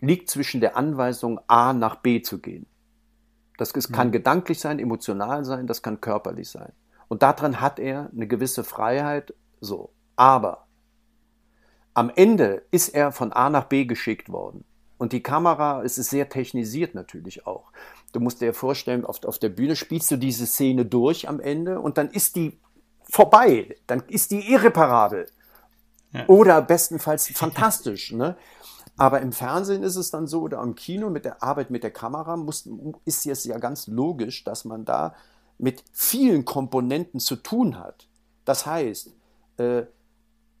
[0.00, 2.66] liegt zwischen der Anweisung, A nach B zu gehen.
[3.56, 4.12] Das kann mhm.
[4.12, 6.72] gedanklich sein, emotional sein, das kann körperlich sein.
[7.08, 9.90] Und daran hat er eine gewisse Freiheit, so.
[10.16, 10.66] Aber
[11.92, 14.64] am Ende ist er von A nach B geschickt worden.
[14.98, 17.70] Und die Kamera, es ist sehr technisiert natürlich auch.
[18.12, 21.80] Du musst dir vorstellen, auf, auf der Bühne spielst du diese Szene durch am Ende
[21.80, 22.58] und dann ist die
[23.10, 23.76] vorbei.
[23.86, 25.26] Dann ist die irreparabel.
[26.12, 26.26] Ja.
[26.28, 28.12] Oder bestenfalls fantastisch.
[28.12, 28.36] Ne?
[28.96, 31.90] Aber im Fernsehen ist es dann so, oder im Kino mit der Arbeit mit der
[31.90, 32.68] Kamera muss,
[33.04, 35.14] ist es ja ganz logisch, dass man da
[35.58, 38.06] mit vielen Komponenten zu tun hat.
[38.44, 39.10] Das heißt,
[39.56, 39.84] äh,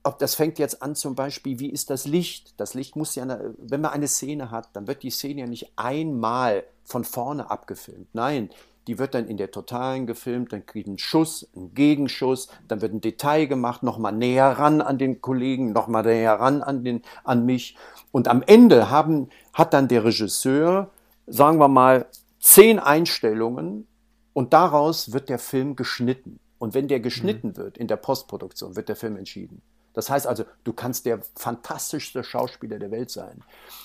[0.02, 2.54] ob das fängt jetzt an zum Beispiel, wie ist das Licht?
[2.58, 5.72] Das Licht muss ja, wenn man eine Szene hat, dann wird die Szene ja nicht
[5.76, 8.08] einmal von vorne abgefilmt.
[8.12, 8.50] Nein,
[8.86, 12.92] die wird dann in der Totalen gefilmt, dann kriegt ein Schuss, ein Gegenschuss, dann wird
[12.92, 17.46] ein Detail gemacht, nochmal näher ran an den Kollegen, nochmal näher ran an, den, an
[17.46, 17.76] mich.
[18.12, 20.90] Und am Ende haben, hat dann der Regisseur,
[21.26, 22.06] sagen wir mal,
[22.38, 23.86] zehn Einstellungen
[24.34, 26.38] und daraus wird der Film geschnitten.
[26.58, 27.56] Und wenn der geschnitten mhm.
[27.56, 29.62] wird in der Postproduktion, wird der Film entschieden.
[29.94, 33.42] Das heißt also, du kannst der fantastischste Schauspieler der Welt sein.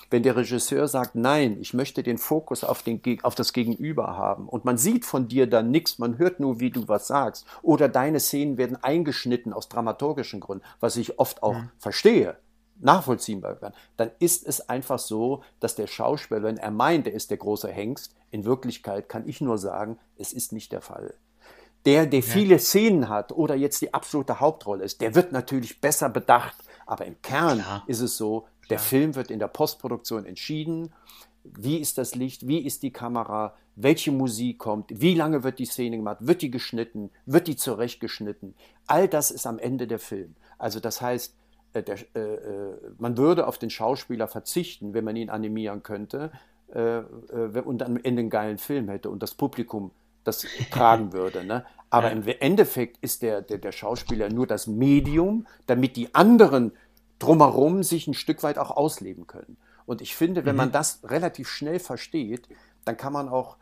[0.10, 4.50] Wenn der Regisseur sagt, nein, ich möchte den Fokus auf, den, auf das Gegenüber haben
[4.50, 7.88] und man sieht von dir dann nichts, man hört nur, wie du was sagst, oder
[7.88, 11.70] deine Szenen werden eingeschnitten aus dramaturgischen Gründen, was ich oft auch mhm.
[11.78, 12.38] verstehe,
[12.80, 17.30] nachvollziehbar werden, dann ist es einfach so, dass der Schauspieler, wenn er meint, er ist
[17.30, 21.14] der große Hengst, in Wirklichkeit kann ich nur sagen, es ist nicht der Fall
[21.86, 22.60] der, der viele ja.
[22.60, 26.56] Szenen hat oder jetzt die absolute Hauptrolle ist, der wird natürlich besser bedacht.
[26.86, 27.84] Aber im Kern Klar.
[27.88, 28.88] ist es so, der Klar.
[28.88, 30.92] Film wird in der Postproduktion entschieden.
[31.44, 32.48] Wie ist das Licht?
[32.48, 33.54] Wie ist die Kamera?
[33.76, 34.90] Welche Musik kommt?
[34.90, 36.18] Wie lange wird die Szene gemacht?
[36.20, 37.12] Wird die geschnitten?
[37.26, 38.56] Wird die zurechtgeschnitten?
[38.88, 40.36] All das ist am Ende der Film.
[40.58, 41.34] Also das heißt,
[41.74, 46.32] äh, der, äh, äh, man würde auf den Schauspieler verzichten, wenn man ihn animieren könnte
[46.74, 49.92] äh, äh und am Ende einen geilen Film hätte und das Publikum
[50.30, 51.44] das tragen würde.
[51.44, 51.66] Ne?
[51.90, 56.72] Aber im Endeffekt ist der, der, der Schauspieler nur das Medium, damit die anderen
[57.18, 59.58] drumherum sich ein Stück weit auch ausleben können.
[59.86, 60.58] Und ich finde, wenn mhm.
[60.58, 62.48] man das relativ schnell versteht,
[62.86, 63.58] dann kann man auch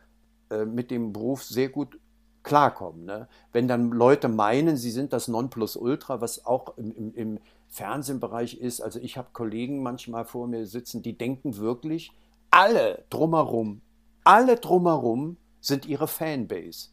[0.50, 1.98] äh, mit dem Beruf sehr gut
[2.44, 3.06] klarkommen.
[3.06, 3.28] Ne?
[3.54, 8.82] Wenn dann Leute meinen, sie sind das Nonplusultra, was auch im, im, im Fernsehbereich ist.
[8.82, 12.12] Also ich habe Kollegen manchmal vor mir sitzen, die denken wirklich,
[12.52, 13.82] alle drumherum,
[14.24, 16.90] alle drumherum sind ihre Fanbase.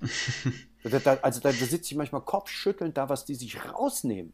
[1.22, 4.32] also da sitze ich manchmal kopfschüttelnd da, was die sich rausnehmen.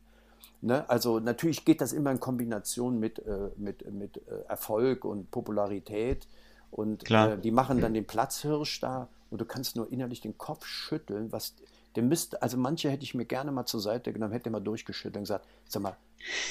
[0.61, 0.89] Ne?
[0.89, 6.27] Also natürlich geht das immer in Kombination mit, äh, mit, mit äh, Erfolg und Popularität.
[6.71, 10.67] Und äh, die machen dann den Platzhirsch da und du kannst nur innerlich den Kopf
[10.67, 11.55] schütteln, was
[11.95, 15.17] der müsste, also manche hätte ich mir gerne mal zur Seite genommen, hätte mal durchgeschüttelt
[15.17, 15.97] und gesagt, sag mal,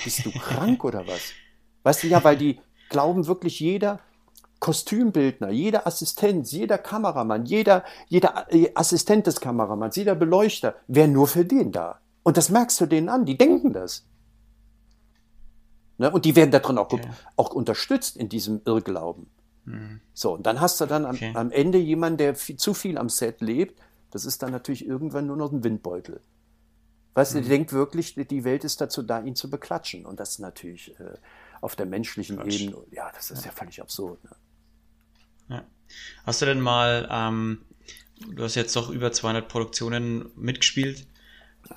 [0.04, 1.34] bist du krank oder was?
[1.84, 4.00] Weißt du, ja, weil die glauben wirklich jeder,
[4.60, 11.28] Kostümbildner, jeder Assistent, jeder Kameramann, jeder, jeder äh, Assistent des Kameramanns, jeder Beleuchter wäre nur
[11.28, 12.00] für den da.
[12.24, 14.06] Und das merkst du denen an, die denken das.
[15.98, 16.12] Ne?
[16.12, 17.10] Und die werden darin auch, okay.
[17.36, 19.28] auch unterstützt in diesem Irrglauben.
[19.66, 20.02] Mhm.
[20.14, 21.32] So, und dann hast du dann am, okay.
[21.36, 23.80] am Ende jemanden, der viel, zu viel am Set lebt.
[24.12, 26.22] Das ist dann natürlich irgendwann nur noch ein Windbeutel.
[27.14, 27.38] Weißt mhm.
[27.38, 30.06] du, der denkt wirklich, die Welt ist dazu da, ihn zu beklatschen.
[30.06, 31.16] Und das ist natürlich äh,
[31.62, 32.62] auf der menschlichen Quatsch.
[32.62, 34.24] Ebene, ja, das ist ja, ja völlig absurd.
[34.24, 34.32] Ne?
[36.26, 37.60] Hast du denn mal, ähm,
[38.30, 41.06] du hast jetzt doch über 200 Produktionen mitgespielt,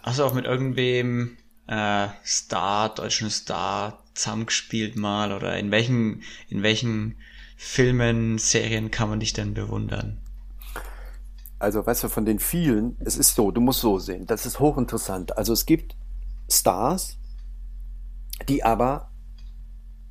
[0.03, 6.63] hast du auch mit irgendwem äh, Star, deutschen Star zusammengespielt mal oder in welchen, in
[6.63, 7.17] welchen
[7.57, 10.19] Filmen, Serien kann man dich denn bewundern?
[11.59, 14.61] Also, weißt du, von den vielen, es ist so, du musst so sehen, das ist
[14.61, 15.37] hochinteressant.
[15.37, 15.95] Also, es gibt
[16.51, 17.19] Stars,
[18.49, 19.11] die aber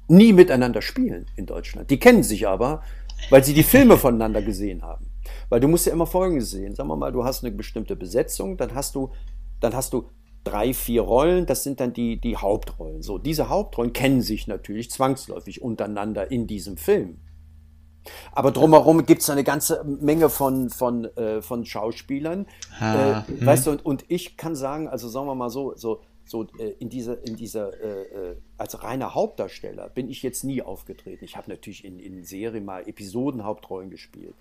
[0.07, 1.89] nie miteinander spielen in Deutschland.
[1.89, 2.83] Die kennen sich aber,
[3.29, 5.11] weil sie die Filme voneinander gesehen haben.
[5.49, 6.75] Weil du musst ja immer Folgendes sehen.
[6.75, 9.11] Sagen wir mal, du hast eine bestimmte Besetzung, dann hast du,
[9.59, 10.09] dann hast du
[10.43, 13.01] drei, vier Rollen, das sind dann die, die Hauptrollen.
[13.01, 17.19] So, diese Hauptrollen kennen sich natürlich zwangsläufig untereinander in diesem Film.
[18.31, 22.47] Aber drumherum gibt es eine ganze Menge von, von, äh, von Schauspielern.
[22.79, 23.45] Ah, äh, hm.
[23.45, 26.75] Weißt du, und, und ich kann sagen, also sagen wir mal so, so, so äh,
[26.77, 31.25] in dieser, in dieser äh, äh, als reiner Hauptdarsteller bin ich jetzt nie aufgetreten.
[31.25, 34.35] Ich habe natürlich in, in Serien mal Episodenhauptrollen gespielt.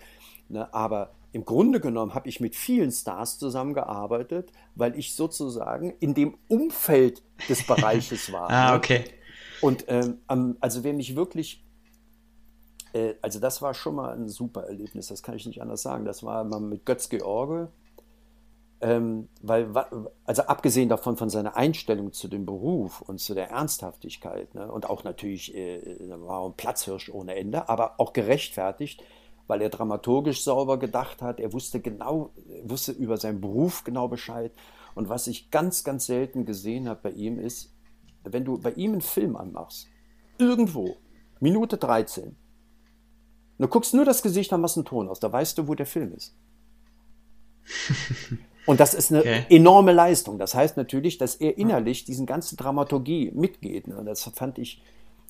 [0.51, 0.73] Ne?
[0.75, 6.37] Aber im Grunde genommen habe ich mit vielen Stars zusammengearbeitet, weil ich sozusagen in dem
[6.49, 8.51] Umfeld des Bereiches war.
[8.51, 8.77] ah, ne?
[8.77, 9.05] okay.
[9.63, 10.19] Und ähm,
[10.61, 11.65] also wer mich wirklich
[12.93, 16.05] äh, also das war schon mal ein super Erlebnis, das kann ich nicht anders sagen.
[16.05, 17.69] Das war mal mit Götz George,
[18.81, 19.69] ähm, weil,
[20.25, 24.89] also abgesehen davon von seiner Einstellung zu dem Beruf und zu der Ernsthaftigkeit ne, und
[24.89, 25.81] auch natürlich äh,
[26.21, 29.03] war ein Platzhirsch ohne Ende, aber auch gerechtfertigt,
[29.49, 31.41] weil er dramaturgisch sauber gedacht hat.
[31.41, 32.31] Er wusste genau,
[32.65, 34.53] wusste über seinen Beruf genau Bescheid.
[34.95, 37.75] Und was ich ganz, ganz selten gesehen habe bei ihm ist,
[38.25, 39.89] wenn du bei ihm einen Film anmachst,
[40.39, 40.97] irgendwo,
[41.41, 42.37] Minute 13,
[43.59, 45.87] du guckst nur das Gesicht an, was ein Ton aus, da weißt du, wo der
[45.87, 46.37] Film ist.
[48.69, 49.47] Und das ist eine okay.
[49.49, 50.39] enorme Leistung.
[50.39, 53.89] Das heißt natürlich, dass er innerlich diesen ganzen Dramaturgie mitgeht.
[53.89, 54.03] Ne?
[54.05, 54.83] Das fand ich,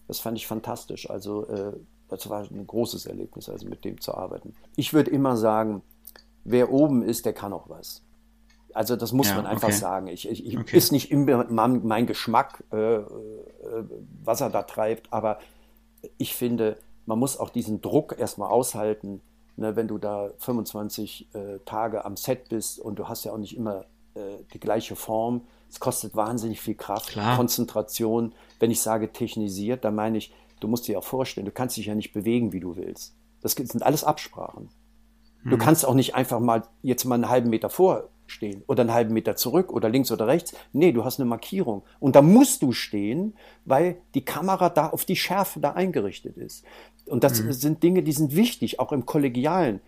[0.09, 1.09] das fand ich fantastisch.
[1.09, 1.73] Also äh,
[2.09, 4.55] das war ein großes Erlebnis, also mit dem zu arbeiten.
[4.75, 5.83] Ich würde immer sagen,
[6.43, 8.03] wer oben ist, der kann auch was.
[8.75, 9.77] Also das muss ja, man einfach okay.
[9.77, 10.07] sagen.
[10.09, 10.77] Ich, ich, okay.
[10.77, 13.05] Ist nicht immer mein, mein Geschmack, äh, äh,
[14.25, 15.39] was er da treibt, aber
[16.17, 19.21] ich finde, man muss auch diesen Druck erstmal aushalten,
[19.59, 23.39] ne, wenn du da 25 äh, Tage am Set bist und du hast ja auch
[23.39, 25.43] nicht immer äh, die gleiche Form.
[25.69, 27.37] Es kostet wahnsinnig viel Kraft, Klar.
[27.37, 28.35] Konzentration.
[28.59, 31.87] Wenn ich sage technisiert, dann meine ich, du musst dir ja vorstellen, du kannst dich
[31.87, 33.15] ja nicht bewegen, wie du willst.
[33.43, 34.71] Das sind alles Absprachen.
[35.45, 35.59] Du hm.
[35.59, 37.69] kannst auch nicht einfach mal jetzt mal einen halben Meter
[38.29, 40.55] vorstehen oder einen halben Meter zurück oder links oder rechts.
[40.73, 41.83] Nee, du hast eine Markierung.
[41.99, 46.65] Und da musst du stehen, weil die Kamera da auf die Schärfe da eingerichtet ist.
[47.07, 47.53] Und das mhm.
[47.53, 49.81] sind Dinge, die sind wichtig, auch im kollegialen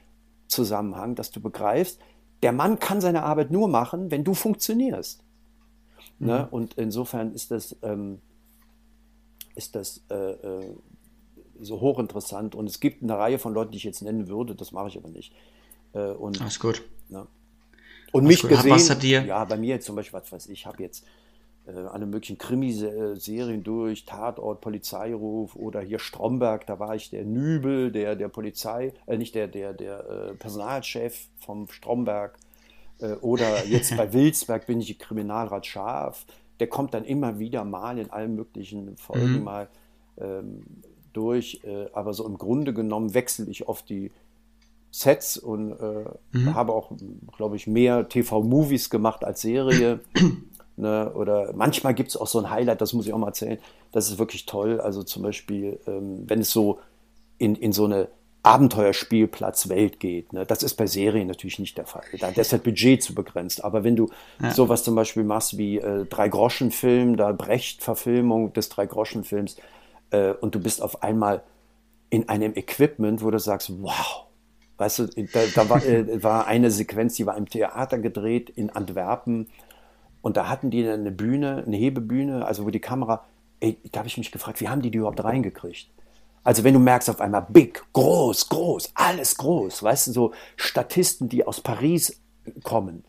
[0.49, 2.01] Zusammenhang, dass du begreifst,
[2.43, 5.23] der Mann kann seine Arbeit nur machen, wenn du funktionierst.
[6.19, 6.27] Mhm.
[6.27, 6.49] Ne?
[6.51, 8.21] Und insofern ist das, ähm,
[9.55, 10.75] ist das äh, äh,
[11.61, 12.55] so hochinteressant.
[12.55, 14.97] Und es gibt eine Reihe von Leuten, die ich jetzt nennen würde, das mache ich
[14.97, 15.35] aber nicht.
[15.93, 16.83] Äh, und, Alles gut.
[17.11, 17.27] Ne?
[18.13, 18.51] Und mich gut.
[18.51, 21.05] gesehen, ja, bei mir zum Beispiel, was weiß ich, ich habe jetzt
[21.67, 27.93] äh, alle möglichen Krimiserien durch, Tatort, Polizeiruf oder hier Stromberg, da war ich der Nübel,
[27.93, 32.39] der, der Polizei, äh, nicht der, der, der äh, Personalchef vom Stromberg.
[33.01, 36.25] Äh, oder jetzt bei Wilsberg bin ich Kriminalrat Scharf.
[36.61, 39.45] Der kommt dann immer wieder mal in allen möglichen Folgen mhm.
[39.45, 39.69] mal
[40.19, 40.63] ähm,
[41.13, 41.61] durch.
[41.65, 44.11] Äh, aber so im Grunde genommen wechsle ich oft die
[44.91, 46.55] Sets und äh, mhm.
[46.55, 46.93] habe auch,
[47.37, 50.01] glaube ich, mehr TV-Movies gemacht als Serie.
[50.77, 51.13] Ne?
[51.13, 53.59] Oder manchmal gibt es auch so ein Highlight, das muss ich auch mal erzählen.
[53.93, 54.81] Das ist wirklich toll.
[54.81, 56.79] Also zum Beispiel, ähm, wenn es so
[57.37, 58.09] in, in so eine
[58.43, 60.33] Abenteuerspielplatzwelt geht.
[60.33, 60.47] Ne?
[60.47, 62.05] Das ist bei Serien natürlich nicht der Fall.
[62.19, 63.63] Da ist das Budget zu begrenzt.
[63.63, 64.09] Aber wenn du
[64.43, 64.53] ja.
[64.53, 69.57] sowas zum Beispiel machst wie äh, Drei-Groschen-Film, da Brecht-Verfilmung des Drei-Groschen-Films
[70.11, 71.43] äh, und du bist auf einmal
[72.09, 74.25] in einem Equipment, wo du sagst, wow,
[74.81, 78.71] weißt du, da, da war, äh, war eine Sequenz, die war im Theater gedreht in
[78.71, 79.49] Antwerpen
[80.23, 83.27] und da hatten die eine Bühne, eine Hebebühne, also wo die Kamera,
[83.61, 85.91] ey, da habe ich mich gefragt, wie haben die die überhaupt reingekriegt?
[86.43, 91.29] Also wenn du merkst auf einmal big, groß, groß, alles groß, weißt du, so Statisten,
[91.29, 92.19] die aus Paris
[92.65, 93.05] kommen,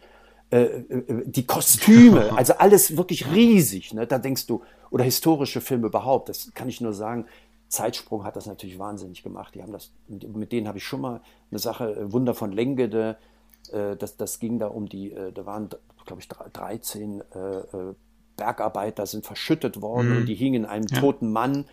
[0.50, 4.06] äh, äh, die Kostüme, also alles wirklich riesig, ne?
[4.06, 7.26] da denkst du, oder historische Filme überhaupt, das kann ich nur sagen,
[7.72, 9.56] Zeitsprung hat das natürlich wahnsinnig gemacht.
[9.56, 13.18] Die haben das, mit denen habe ich schon mal eine Sache, äh, Wunder von Lengede,
[13.72, 15.70] äh, das, das ging da um die, äh, da waren,
[16.06, 17.24] glaube ich, 13
[18.36, 20.18] Bergarbeiter sind verschüttet worden mhm.
[20.18, 21.00] und die hingen einem ja.
[21.00, 21.66] toten Mann.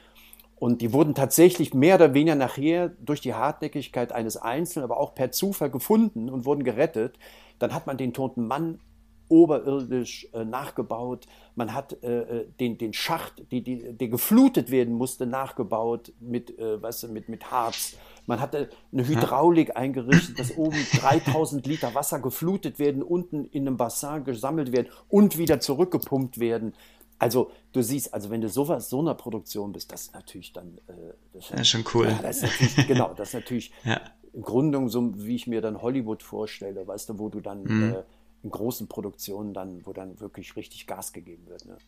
[0.56, 5.14] Und die wurden tatsächlich mehr oder weniger nachher durch die Hartnäckigkeit eines Einzelnen, aber auch
[5.14, 7.18] per Zufall gefunden und wurden gerettet.
[7.58, 8.80] Dann hat man den toten Mann
[9.28, 11.26] oberirdisch äh, nachgebaut.
[11.54, 16.58] Man hat äh, äh, den, den Schacht, die, die, der geflutet werden musste, nachgebaut mit,
[16.58, 17.96] äh, weißt du, mit, mit Harz.
[18.26, 23.78] Man hatte eine Hydraulik eingerichtet, dass oben 3000 Liter Wasser geflutet werden, unten in einem
[23.78, 26.74] Bassin gesammelt werden und wieder zurückgepumpt werden.
[27.18, 30.78] Also du siehst, also wenn du sowas, so einer Produktion bist, das ist natürlich dann...
[30.86, 32.06] Äh, das ist schon cool.
[32.06, 34.00] Ja, das ist genau, das ist natürlich ja.
[34.32, 37.62] im Grunde so, wie ich mir dann Hollywood vorstelle, weißt du, wo du dann...
[37.62, 37.96] Mhm.
[38.42, 41.64] In großen Produktionen dann, wo dann wirklich richtig Gas gegeben wird.
[41.64, 41.78] Ne?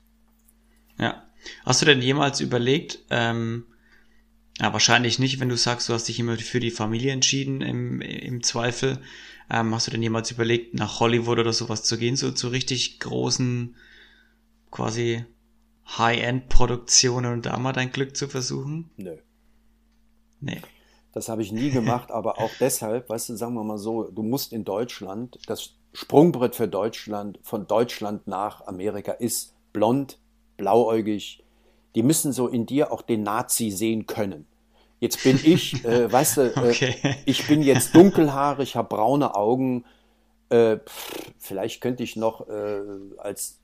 [0.99, 1.23] Ja.
[1.65, 3.65] Hast du denn jemals überlegt, ähm,
[4.59, 8.03] ja, wahrscheinlich nicht, wenn du sagst, du hast dich immer für die Familie entschieden, im,
[8.03, 9.01] im Zweifel.
[9.51, 13.01] Ähm, hast du denn jemals überlegt, nach Hollywood oder sowas zu gehen, so zu richtig
[13.01, 13.75] großen,
[14.71, 15.25] quasi
[15.99, 18.91] High-End-Produktionen und da mal dein Glück zu versuchen?
[18.97, 19.17] Nö.
[20.41, 20.61] Nee.
[21.13, 24.23] Das habe ich nie gemacht, aber auch deshalb, weißt du, sagen wir mal so, du
[24.23, 30.18] musst in Deutschland das Sprungbrett für Deutschland, von Deutschland nach Amerika ist blond,
[30.57, 31.44] blauäugig.
[31.94, 34.46] Die müssen so in dir auch den Nazi sehen können.
[35.00, 36.94] Jetzt bin ich, äh, weißt du, äh, okay.
[37.24, 39.85] ich bin jetzt dunkelhaarig, habe braune Augen.
[40.50, 40.79] Äh,
[41.38, 42.81] vielleicht könnte ich noch äh,
[43.18, 43.59] als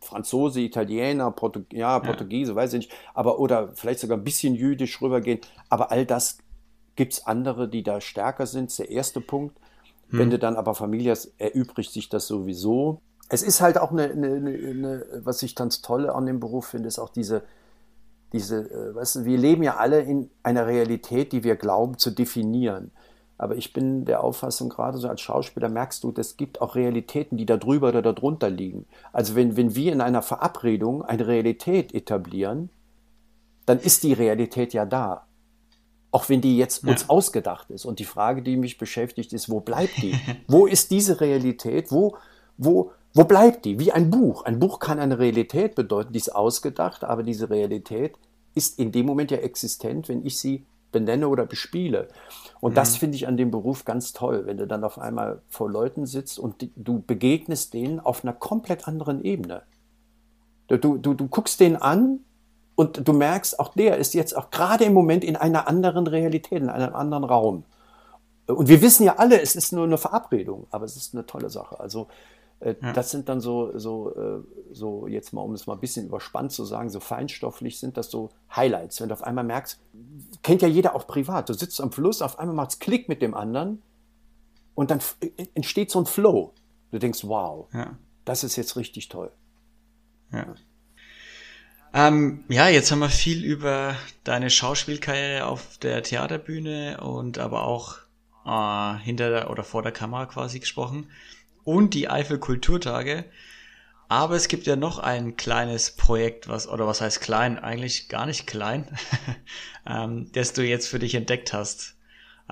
[0.00, 2.56] Franzose, Italiener, Portug ja, Portugiese, ja.
[2.56, 5.40] weiß ich nicht, aber oder vielleicht sogar ein bisschen jüdisch rübergehen.
[5.70, 6.38] Aber all das
[6.96, 8.66] gibt es andere, die da stärker sind.
[8.66, 9.56] Das ist der erste Punkt.
[10.10, 10.18] Hm.
[10.18, 13.00] Wenn du dann aber Familie hast, erübrigt sich das sowieso.
[13.28, 16.88] Es ist halt auch eine, eine, eine, was ich ganz toll an dem Beruf finde,
[16.88, 17.42] ist auch diese,
[18.32, 22.10] diese, äh, weißt du, wir leben ja alle in einer Realität, die wir glauben zu
[22.10, 22.90] definieren.
[23.36, 27.36] Aber ich bin der Auffassung, gerade so als Schauspieler merkst du, es gibt auch Realitäten,
[27.36, 28.86] die da drüber oder darunter liegen.
[29.12, 32.70] Also wenn, wenn wir in einer Verabredung eine Realität etablieren,
[33.66, 35.26] dann ist die Realität ja da.
[36.14, 37.08] Auch wenn die jetzt uns ja.
[37.08, 37.84] ausgedacht ist.
[37.84, 40.14] Und die Frage, die mich beschäftigt, ist, wo bleibt die?
[40.46, 41.90] wo ist diese Realität?
[41.90, 42.16] Wo,
[42.56, 43.80] wo, wo bleibt die?
[43.80, 44.44] Wie ein Buch.
[44.44, 48.14] Ein Buch kann eine Realität bedeuten, die ist ausgedacht, aber diese Realität
[48.54, 52.06] ist in dem Moment ja existent, wenn ich sie benenne oder bespiele.
[52.60, 52.76] Und mhm.
[52.76, 56.06] das finde ich an dem Beruf ganz toll, wenn du dann auf einmal vor Leuten
[56.06, 59.64] sitzt und die, du begegnest denen auf einer komplett anderen Ebene.
[60.68, 62.20] Du, du, du guckst den an
[62.76, 66.62] und du merkst, auch der ist jetzt auch gerade im Moment in einer anderen Realität,
[66.62, 67.64] in einem anderen Raum.
[68.46, 71.50] Und wir wissen ja alle, es ist nur eine Verabredung, aber es ist eine tolle
[71.50, 71.80] Sache.
[71.80, 72.08] Also
[72.60, 72.92] äh, ja.
[72.92, 74.40] das sind dann so, so, äh,
[74.72, 78.10] so jetzt mal, um es mal ein bisschen überspannt zu sagen, so feinstofflich sind das
[78.10, 79.00] so Highlights.
[79.00, 79.78] Wenn du auf einmal merkst,
[80.42, 83.22] kennt ja jeder auch privat, du sitzt am Fluss, auf einmal macht es Klick mit
[83.22, 83.82] dem anderen
[84.74, 85.00] und dann
[85.54, 86.52] entsteht so ein Flow.
[86.90, 87.96] Du denkst, wow, ja.
[88.24, 89.30] das ist jetzt richtig toll.
[90.32, 90.46] Ja.
[91.96, 97.98] Ähm, ja, jetzt haben wir viel über deine Schauspielkarriere auf der Theaterbühne und aber auch
[98.44, 101.08] äh, hinter der, oder vor der Kamera quasi gesprochen
[101.62, 103.24] und die Eifel Kulturtage.
[104.08, 108.26] Aber es gibt ja noch ein kleines Projekt, was, oder was heißt klein, eigentlich gar
[108.26, 108.88] nicht klein,
[109.86, 111.94] ähm, das du jetzt für dich entdeckt hast.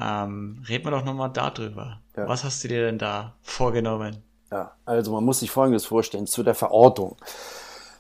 [0.01, 2.01] Ähm, reden wir doch nochmal darüber.
[2.17, 2.29] Ja.
[2.29, 4.23] Was hast du dir denn da vorgenommen?
[4.53, 7.17] Ja, also man muss sich Folgendes vorstellen zu der Verortung.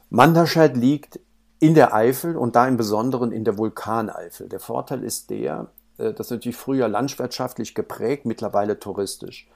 [0.09, 1.19] Manderscheid liegt
[1.63, 4.49] in der Eifel und da im Besonderen in der Vulkaneifel.
[4.49, 9.47] Der Vorteil ist der, äh, das ist natürlich früher landwirtschaftlich geprägt, mittlerweile touristisch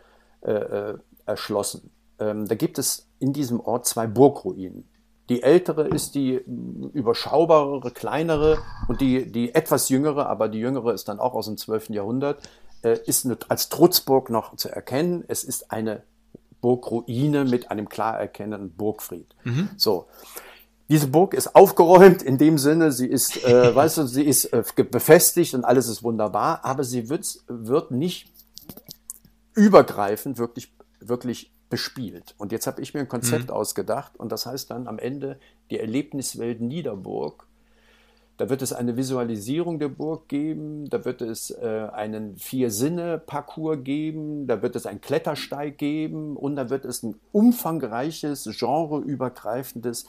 [0.42, 1.90] äh, äh, erschlossen.
[2.20, 4.88] Ähm, da gibt es in diesem Ort zwei Burgruinen.
[5.28, 6.34] Die ältere ist die
[6.92, 11.56] überschaubarere, kleinere und die, die etwas jüngere, aber die jüngere ist dann auch aus dem
[11.56, 11.90] 12.
[11.90, 12.48] Jahrhundert,
[12.82, 15.24] äh, ist als Trutzburg noch zu erkennen.
[15.26, 16.04] Es ist eine
[16.60, 19.34] Burgruine mit einem klar erkennenden Burgfried.
[19.42, 19.70] Mhm.
[19.76, 20.06] So.
[20.88, 24.62] Diese Burg ist aufgeräumt in dem Sinne, sie ist, äh, weißt du, sie ist äh,
[24.90, 28.33] befestigt und alles ist wunderbar, aber sie wird, wird nicht
[29.55, 32.35] übergreifend wirklich, wirklich bespielt.
[32.38, 33.55] Und jetzt habe ich mir ein Konzept mhm.
[33.55, 35.38] ausgedacht und das heißt dann am Ende
[35.70, 37.47] die Erlebniswelt Niederburg.
[38.37, 44.47] Da wird es eine Visualisierung der Burg geben, da wird es äh, einen Vier-Sinne-Parcours geben,
[44.47, 50.05] da wird es einen Klettersteig geben und da wird es ein umfangreiches, genreübergreifendes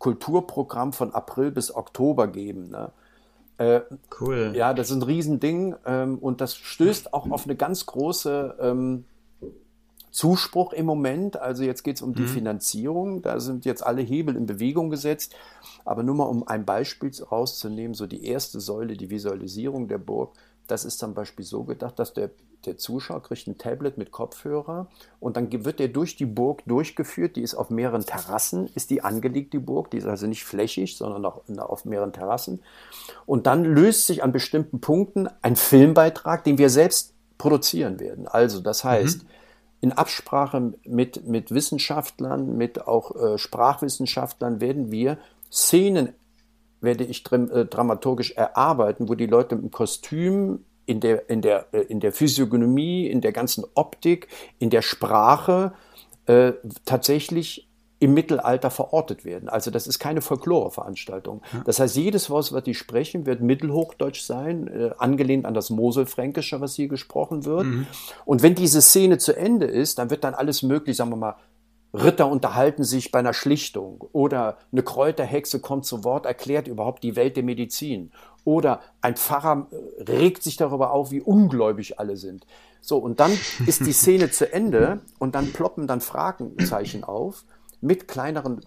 [0.00, 2.70] Kulturprogramm von April bis Oktober geben.
[2.70, 2.90] Ne?
[3.58, 3.82] Äh,
[4.20, 4.52] cool.
[4.56, 9.04] Ja, das ist ein Riesending ähm, und das stößt auch auf eine ganz große ähm,
[10.10, 11.38] Zuspruch im Moment.
[11.38, 12.26] Also jetzt geht es um die Mhm.
[12.26, 13.22] Finanzierung.
[13.22, 15.36] Da sind jetzt alle Hebel in Bewegung gesetzt.
[15.84, 20.32] Aber nur mal um ein Beispiel rauszunehmen, so die erste Säule, die Visualisierung der Burg,
[20.70, 22.30] das ist zum Beispiel so gedacht, dass der,
[22.64, 27.36] der Zuschauer kriegt ein Tablet mit Kopfhörer und dann wird der durch die Burg durchgeführt.
[27.36, 29.90] Die ist auf mehreren Terrassen, ist die angelegt, die Burg.
[29.90, 32.62] Die ist also nicht flächig, sondern auch auf mehreren Terrassen.
[33.26, 38.28] Und dann löst sich an bestimmten Punkten ein Filmbeitrag, den wir selbst produzieren werden.
[38.28, 39.22] Also das heißt,
[39.80, 45.18] in Absprache mit, mit Wissenschaftlern, mit auch äh, Sprachwissenschaftlern werden wir
[45.50, 46.14] Szenen
[46.80, 51.80] werde ich äh, dramaturgisch erarbeiten, wo die Leute im Kostüm, in der, in, der, äh,
[51.82, 54.28] in der Physiognomie, in der ganzen Optik,
[54.58, 55.72] in der Sprache
[56.26, 56.52] äh,
[56.84, 57.68] tatsächlich
[58.00, 59.50] im Mittelalter verortet werden.
[59.50, 61.42] Also das ist keine Folklore-Veranstaltung.
[61.66, 66.62] Das heißt, jedes Wort, was die sprechen, wird Mittelhochdeutsch sein, äh, angelehnt an das Moselfränkische,
[66.62, 67.66] was hier gesprochen wird.
[68.24, 71.36] Und wenn diese Szene zu Ende ist, dann wird dann alles möglich, sagen wir mal,
[71.92, 77.16] Ritter unterhalten sich bei einer Schlichtung oder eine Kräuterhexe kommt zu Wort, erklärt überhaupt die
[77.16, 78.12] Welt der Medizin
[78.44, 82.46] oder ein Pfarrer äh, regt sich darüber auf, wie ungläubig alle sind.
[82.80, 83.32] So, und dann
[83.66, 87.44] ist die Szene zu Ende und dann ploppen dann Fragenzeichen auf
[87.80, 88.60] mit kleineren,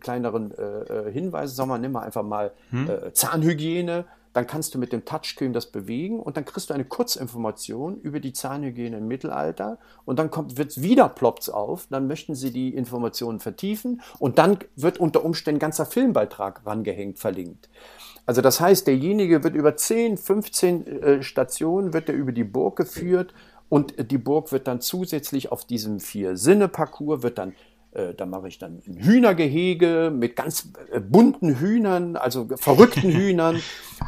[0.00, 1.54] kleineren äh, äh, Hinweisen.
[1.54, 4.04] Sagen wir, nimm mal einfach mal äh, Zahnhygiene.
[4.38, 8.20] Dann kannst du mit dem Touchscreen das bewegen und dann kriegst du eine Kurzinformation über
[8.20, 12.72] die Zahnhygiene im Mittelalter und dann kommt wird's wieder ploppt's auf, dann möchten sie die
[12.72, 17.68] Informationen vertiefen und dann wird unter Umständen ein ganzer Filmbeitrag rangehängt, verlinkt.
[18.26, 22.76] Also das heißt, derjenige wird über 10, 15 äh, Stationen wird er über die Burg
[22.76, 23.34] geführt
[23.68, 27.54] und die Burg wird dann zusätzlich auf diesem Vier-Sinne-Parcours wird dann
[28.14, 33.60] da mache ich dann ein Hühnergehege mit ganz äh, bunten Hühnern, also verrückten Hühnern.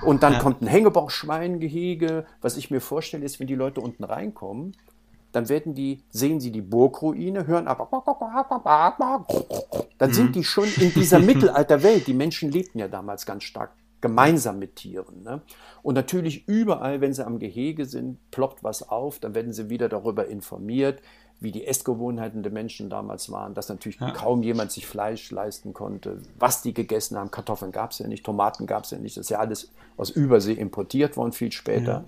[0.04, 2.26] Und dann kommt ein Hängebauchschweingehege.
[2.40, 4.76] Was ich mir vorstelle, ist, wenn die Leute unten reinkommen,
[5.32, 7.88] dann werden die, sehen sie die Burgruine, hören aber,
[9.98, 12.06] dann sind die schon in dieser Mittelalterwelt.
[12.06, 15.22] Die Menschen lebten ja damals ganz stark gemeinsam mit Tieren.
[15.22, 15.42] Ne?
[15.82, 19.88] Und natürlich überall, wenn sie am Gehege sind, ploppt was auf, dann werden sie wieder
[19.88, 21.00] darüber informiert,
[21.40, 26.18] wie die Essgewohnheiten der Menschen damals waren, dass natürlich kaum jemand sich Fleisch leisten konnte,
[26.38, 27.30] was die gegessen haben.
[27.30, 30.10] Kartoffeln gab es ja nicht, Tomaten gab es ja nicht, das ist ja alles aus
[30.10, 32.04] Übersee importiert worden, viel später.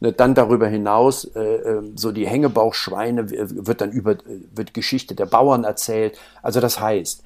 [0.00, 4.74] Ne, Dann darüber hinaus, äh, äh, so die Hängebauchschweine w- wird dann über, äh, wird
[4.74, 6.18] Geschichte der Bauern erzählt.
[6.42, 7.22] Also das heißt,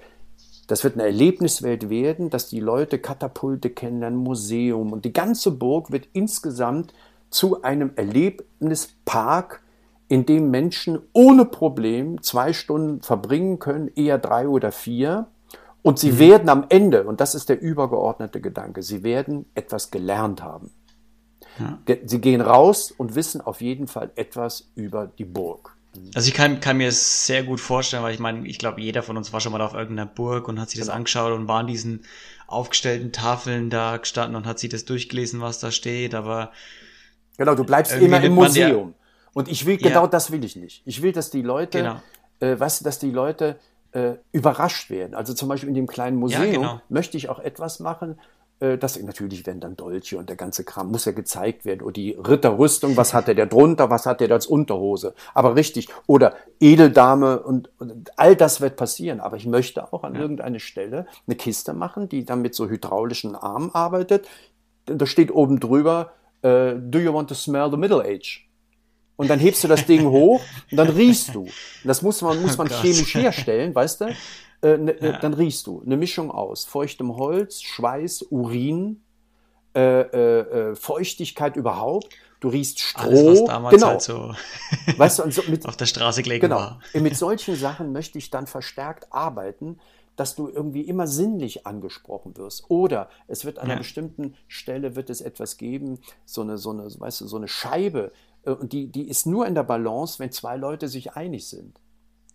[0.68, 5.90] das wird eine Erlebniswelt werden, dass die Leute Katapulte kennenlernen, Museum und die ganze Burg
[5.90, 6.94] wird insgesamt
[7.28, 9.62] zu einem Erlebnispark,
[10.11, 15.28] in dem Menschen ohne Problem zwei Stunden verbringen können, eher drei oder vier.
[15.82, 20.42] Und sie werden am Ende, und das ist der übergeordnete Gedanke, sie werden etwas gelernt
[20.42, 20.72] haben.
[21.86, 25.76] Ge- Sie gehen raus und wissen auf jeden Fall etwas über die Burg.
[26.14, 29.02] Also ich kann, kann mir es sehr gut vorstellen, weil ich meine, ich glaube, jeder
[29.02, 31.61] von uns war schon mal auf irgendeiner Burg und hat sich das angeschaut und war
[31.61, 32.02] an diesen
[32.46, 36.50] aufgestellten Tafeln da gestanden und hat sich das durchgelesen, was da steht, aber
[37.38, 38.94] Genau, du bleibst immer im ja- Museum.
[39.33, 39.89] Und ich will, Ja.
[39.89, 40.83] genau das will ich nicht.
[40.85, 41.97] Ich will, dass die Leute, Genau.
[42.41, 43.57] äh, weißt du, dass die Leute
[43.93, 45.14] äh, überrascht werden.
[45.14, 46.81] Also zum Beispiel in dem kleinen Museum genau.
[46.89, 48.18] möchte ich auch etwas machen,
[48.61, 51.83] äh, das natürlich werden dann Dolche und der ganze Kram muss ja gezeigt werden.
[51.83, 55.14] Oder die Ritterrüstung, was hat der da drunter, was hat der da als Unterhose.
[55.35, 55.89] Aber richtig.
[56.07, 59.20] Oder Edeldame und, und all das wird passieren.
[59.20, 63.35] Aber ich möchte auch an irgendeine Stelle eine Kiste machen, die dann mit so hydraulischen
[63.35, 64.28] Armen arbeitet.
[64.87, 66.12] Da steht oben drüber,
[66.43, 68.47] äh, do you want to smell the middle age?
[69.21, 70.41] Und dann hebst du das Ding hoch
[70.71, 71.55] und dann riechst du.
[71.85, 72.79] Das muss man, muss man Gott.
[72.79, 74.05] chemisch herstellen, weißt du?
[74.62, 75.83] Äh, ne, ne, Dann riechst du.
[75.85, 79.03] Eine Mischung aus feuchtem Holz, Schweiß, Urin,
[79.75, 82.09] äh, äh, äh, Feuchtigkeit überhaupt.
[82.41, 83.03] Du riechst Stroh.
[83.03, 83.87] alles, was damals genau.
[83.89, 84.35] halt so
[84.97, 86.57] Weißt du, so mit, auf der Straße gelegen Genau.
[86.57, 86.81] war.
[86.95, 89.79] Mit solchen Sachen möchte ich dann verstärkt arbeiten,
[90.16, 92.64] dass du irgendwie immer sinnlich angesprochen wirst.
[92.68, 93.79] Oder es wird an einer Ja.
[93.79, 98.12] bestimmten Stelle wird es etwas geben, so eine, so eine, weißt du, so eine Scheibe,
[98.45, 101.80] und die, die ist nur in der Balance, wenn zwei Leute sich einig sind.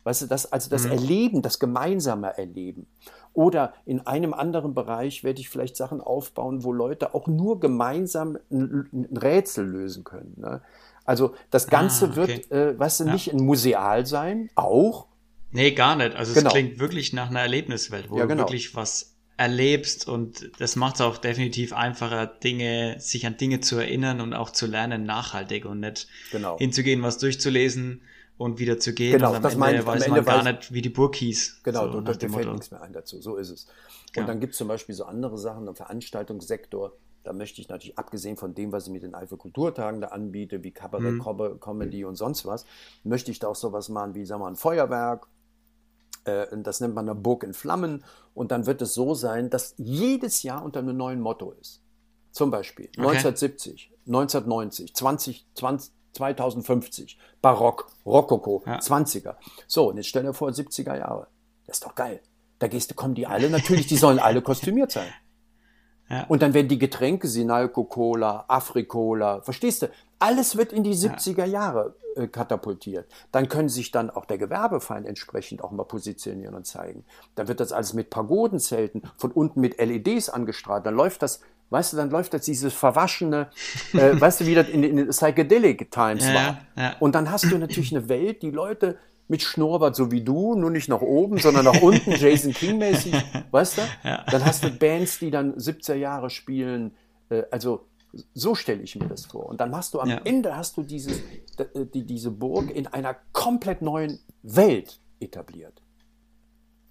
[0.04, 2.86] Weißt du, das, also das Erleben, das gemeinsame Erleben.
[3.34, 8.38] Oder in einem anderen Bereich werde ich vielleicht Sachen aufbauen, wo Leute auch nur gemeinsam
[8.52, 10.36] ein, ein Rätsel lösen können.
[10.38, 10.62] Ne?
[11.06, 12.16] Also das Ganze Ah, okay.
[12.16, 13.14] wird, äh, weißt du, Ja.
[13.14, 15.08] nicht ein Museal sein, auch.
[15.52, 16.16] Nee, gar nicht.
[16.16, 16.50] Also Genau.
[16.50, 18.44] es klingt wirklich nach einer Erlebniswelt, wo Ja, du genau.
[18.44, 23.76] wirklich was erlebst und das macht es auch definitiv einfacher, Dinge, sich an Dinge zu
[23.78, 26.58] erinnern und auch zu lernen nachhaltig und nicht Genau.
[26.58, 28.02] hinzugehen, was durchzulesen
[28.38, 30.74] und wieder zu gehen Genau, und am das Ende meine weiß Ende man gar nicht,
[30.74, 31.62] wie die Burg hieß.
[31.64, 32.52] Genau, so da fällt Motto.
[32.52, 33.22] nichts mehr ein dazu.
[33.22, 33.64] So ist es.
[33.66, 33.72] Und
[34.14, 34.28] Genau.
[34.28, 36.94] dann gibt es zum Beispiel so andere Sachen im Veranstaltungssektor.
[37.24, 40.64] Da möchte ich natürlich, abgesehen von dem, was ich mit den Eifel Kulturtagen da anbiete,
[40.64, 41.60] wie Kabarett, mhm.
[41.60, 42.66] Comedy und sonst was,
[43.04, 45.28] möchte ich da auch sowas machen wie, sagen wir mal, ein Feuerwerk.
[46.26, 48.04] Äh, das nennt man eine Burg in Flammen.
[48.34, 51.82] Und dann wird es so sein, dass jedes Jahr unter einem neuen Motto ist.
[52.32, 53.08] Zum Beispiel okay.
[53.08, 58.80] 1970, 1990, 20, 20, 2050, Barock, Rokoko, ja.
[58.80, 59.36] 20er.
[59.68, 61.28] So, und jetzt stell dir vor, 70er Jahre.
[61.66, 62.22] Das ist doch geil.
[62.60, 65.08] Da gehst du, kommen die alle, natürlich, die sollen alle kostümiert sein.
[66.08, 66.26] Ja.
[66.28, 69.90] Und dann werden die Getränke, Sinalco Cola, Africola, verstehst du?
[70.20, 73.08] Alles wird in die 70er Jahre äh, katapultiert.
[73.32, 77.06] Dann können sich dann auch der Gewerbefeind entsprechend auch mal positionieren und zeigen.
[77.36, 80.86] Dann wird das alles mit Pagodenzelten, von unten mit LEDs angestrahlt.
[80.86, 83.50] Dann läuft das, weißt du, dann läuft das dieses verwaschene,
[83.94, 86.62] äh, weißt du, wie das in den Psychedelic Times ja, war.
[86.76, 86.96] Ja.
[87.00, 88.98] Und dann hast du natürlich eine Welt, die Leute
[89.28, 93.16] mit Schnurrbart, so wie du, nur nicht nach oben, sondern nach unten, Jason King-mäßig,
[93.52, 93.82] weißt du?
[94.04, 94.24] Ja.
[94.30, 96.96] Dann hast du Bands, die dann 70er Jahre spielen.
[97.30, 97.88] Äh, also
[98.34, 99.48] so stelle ich mir das vor.
[99.48, 100.22] Und dann hast du am ja.
[100.24, 101.20] Ende hast du dieses,
[101.58, 105.82] äh, die, diese Burg in einer komplett neuen Welt etabliert.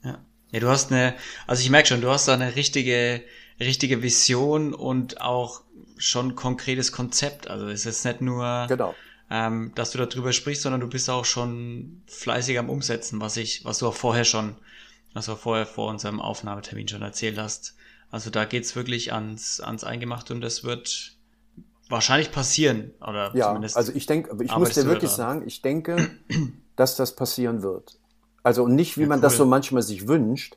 [0.02, 0.18] Ja.
[0.50, 1.14] ja, du hast eine,
[1.46, 3.22] also ich merke schon, du hast da eine richtige,
[3.60, 5.62] richtige Vision und auch
[5.96, 7.48] schon konkretes Konzept.
[7.48, 8.94] Also es ist nicht nur genau
[9.30, 13.64] ähm, dass du darüber sprichst, sondern du bist auch schon fleißig am Umsetzen, was ich,
[13.64, 14.56] was du auch vorher schon,
[15.12, 17.74] was du auch vorher vor unserem Aufnahmetermin schon erzählt hast.
[18.14, 21.16] Also da geht's wirklich ans, ans Eingemachte und das wird
[21.88, 22.92] wahrscheinlich passieren.
[23.00, 25.96] Oder ja, zumindest also ich denke, ich muss dir wirklich sagen, ich denke,
[26.76, 27.98] dass das passieren wird.
[28.44, 29.22] Also nicht, wie ja, man cool.
[29.22, 30.56] das so manchmal sich wünscht,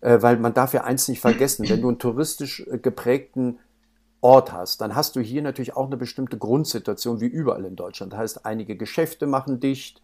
[0.00, 3.58] äh, weil man darf ja eins nicht vergessen, wenn du einen touristisch äh, geprägten
[4.22, 8.14] Ort hast, dann hast du hier natürlich auch eine bestimmte Grundsituation wie überall in Deutschland.
[8.14, 10.00] Das heißt, einige Geschäfte machen dicht,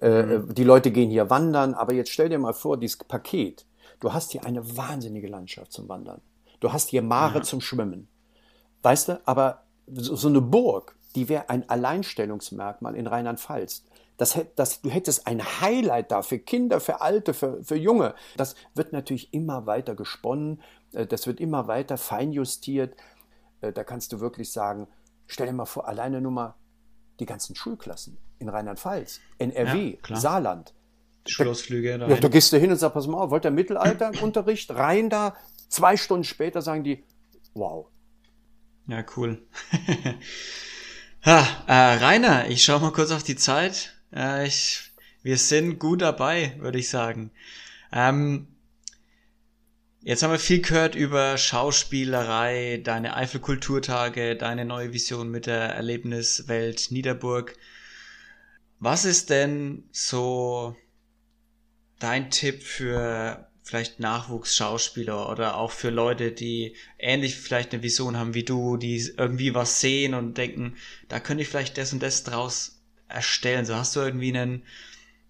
[0.00, 0.54] äh, mhm.
[0.54, 3.66] die Leute gehen hier wandern, aber jetzt stell dir mal vor, dieses Paket,
[4.04, 6.20] du hast hier eine wahnsinnige Landschaft zum Wandern.
[6.60, 7.42] Du hast hier Mare ja.
[7.42, 8.06] zum Schwimmen.
[8.82, 13.84] Weißt du, aber so, so eine Burg, die wäre ein Alleinstellungsmerkmal in Rheinland-Pfalz.
[14.18, 18.14] Das, das, du hättest ein Highlight da für Kinder, für Alte, für, für Junge.
[18.36, 20.60] Das wird natürlich immer weiter gesponnen,
[20.92, 22.96] äh, das wird immer weiter feinjustiert.
[23.62, 24.86] Äh, da kannst du wirklich sagen,
[25.26, 26.54] stell dir mal vor, alleine nur mal
[27.20, 30.74] die ganzen Schulklassen in Rheinland-Pfalz, NRW, ja, Saarland.
[31.26, 31.98] Schlossflüge.
[31.98, 34.70] Da, ja, da gehst du hin und sagst, pass mal auf, wollt ihr Mittelalterunterricht?
[34.70, 35.36] Rein da,
[35.68, 37.02] zwei Stunden später sagen die,
[37.54, 37.86] wow.
[38.86, 39.42] Ja, cool.
[41.24, 43.94] ha, äh, Rainer, ich schau mal kurz auf die Zeit.
[44.14, 47.30] Äh, ich, wir sind gut dabei, würde ich sagen.
[47.92, 48.48] Ähm,
[50.06, 56.90] Jetzt haben wir viel gehört über Schauspielerei, deine Eifelkulturtage, deine neue Vision mit der Erlebniswelt
[56.90, 57.56] Niederburg.
[58.80, 60.76] Was ist denn so
[61.98, 68.34] dein Tipp für vielleicht Nachwuchsschauspieler oder auch für Leute, die ähnlich vielleicht eine Vision haben
[68.34, 70.76] wie du, die irgendwie was sehen und denken,
[71.08, 73.64] da könnte ich vielleicht das und das draus erstellen.
[73.64, 74.62] So hast du irgendwie einen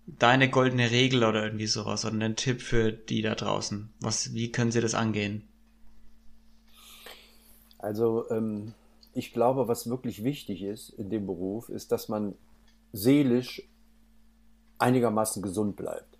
[0.06, 3.88] deine goldene Regel oder irgendwie sowas oder einen Tipp für die da draußen?
[4.00, 5.48] Was, wie können sie das angehen?
[7.78, 8.74] Also ähm,
[9.12, 12.34] ich glaube, was wirklich wichtig ist in dem Beruf, ist, dass man
[12.92, 13.62] seelisch
[14.78, 16.13] einigermaßen gesund bleibt.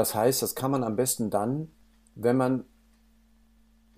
[0.00, 1.68] Das heißt, das kann man am besten dann,
[2.14, 2.64] wenn man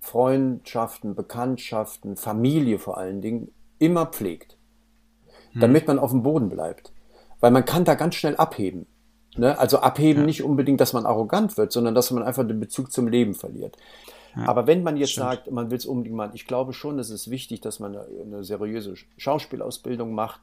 [0.01, 4.57] Freundschaften, Bekanntschaften, Familie vor allen Dingen immer pflegt,
[5.53, 5.61] hm.
[5.61, 6.91] damit man auf dem Boden bleibt.
[7.39, 8.85] Weil man kann da ganz schnell abheben.
[9.37, 9.57] Ne?
[9.57, 10.25] Also abheben ja.
[10.25, 13.77] nicht unbedingt, dass man arrogant wird, sondern dass man einfach den Bezug zum Leben verliert.
[14.35, 15.27] Ja, Aber wenn man jetzt stimmt.
[15.27, 18.05] sagt, man will es unbedingt machen, ich glaube schon, es ist wichtig, dass man eine,
[18.25, 20.41] eine seriöse Schauspielausbildung macht,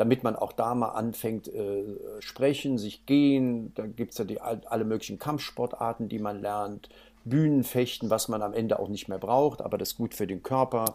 [0.00, 1.84] damit man auch da mal anfängt, äh,
[2.20, 3.74] sprechen, sich gehen.
[3.74, 6.88] Da gibt es ja die, alle möglichen Kampfsportarten, die man lernt,
[7.26, 10.42] Bühnenfechten, was man am Ende auch nicht mehr braucht, aber das ist gut für den
[10.42, 10.94] Körper.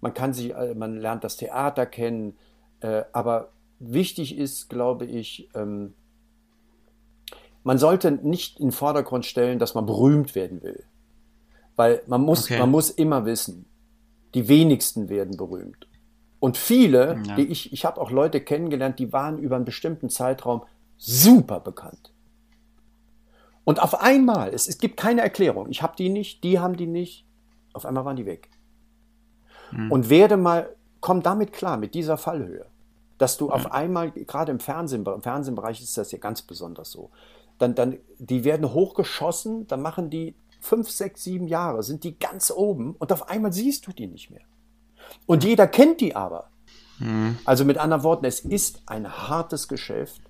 [0.00, 2.36] Man kann sich, äh, man lernt das Theater kennen,
[2.80, 5.94] äh, aber wichtig ist, glaube ich, ähm,
[7.62, 10.82] man sollte nicht in den Vordergrund stellen, dass man berühmt werden will.
[11.76, 12.58] Weil man muss, okay.
[12.58, 13.66] man muss immer wissen,
[14.34, 15.86] die wenigsten werden berühmt.
[16.44, 17.36] Und viele, ja.
[17.36, 20.62] die ich, ich habe auch Leute kennengelernt, die waren über einen bestimmten Zeitraum
[20.98, 22.12] super bekannt.
[23.64, 26.86] Und auf einmal, es, es gibt keine Erklärung, ich habe die nicht, die haben die
[26.86, 27.24] nicht,
[27.72, 28.50] auf einmal waren die weg.
[29.70, 29.90] Hm.
[29.90, 30.68] Und werde mal,
[31.00, 32.66] komm damit klar, mit dieser Fallhöhe,
[33.16, 33.52] dass du hm.
[33.54, 37.10] auf einmal, gerade im Fernsehen, im Fernsehbereich ist das ja ganz besonders so,
[37.56, 42.50] dann, dann, die werden hochgeschossen, dann machen die fünf, sechs, sieben Jahre, sind die ganz
[42.50, 44.44] oben und auf einmal siehst du die nicht mehr.
[45.26, 46.50] Und jeder kennt die aber.
[46.98, 47.38] Mhm.
[47.44, 50.20] Also mit anderen Worten, es ist ein hartes Geschäft.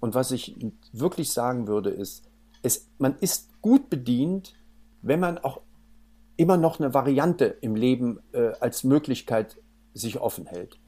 [0.00, 0.56] Und was ich
[0.92, 2.24] wirklich sagen würde, ist,
[2.62, 4.54] es, man ist gut bedient,
[5.02, 5.60] wenn man auch
[6.36, 9.58] immer noch eine Variante im Leben äh, als Möglichkeit
[9.92, 10.78] sich offen hält.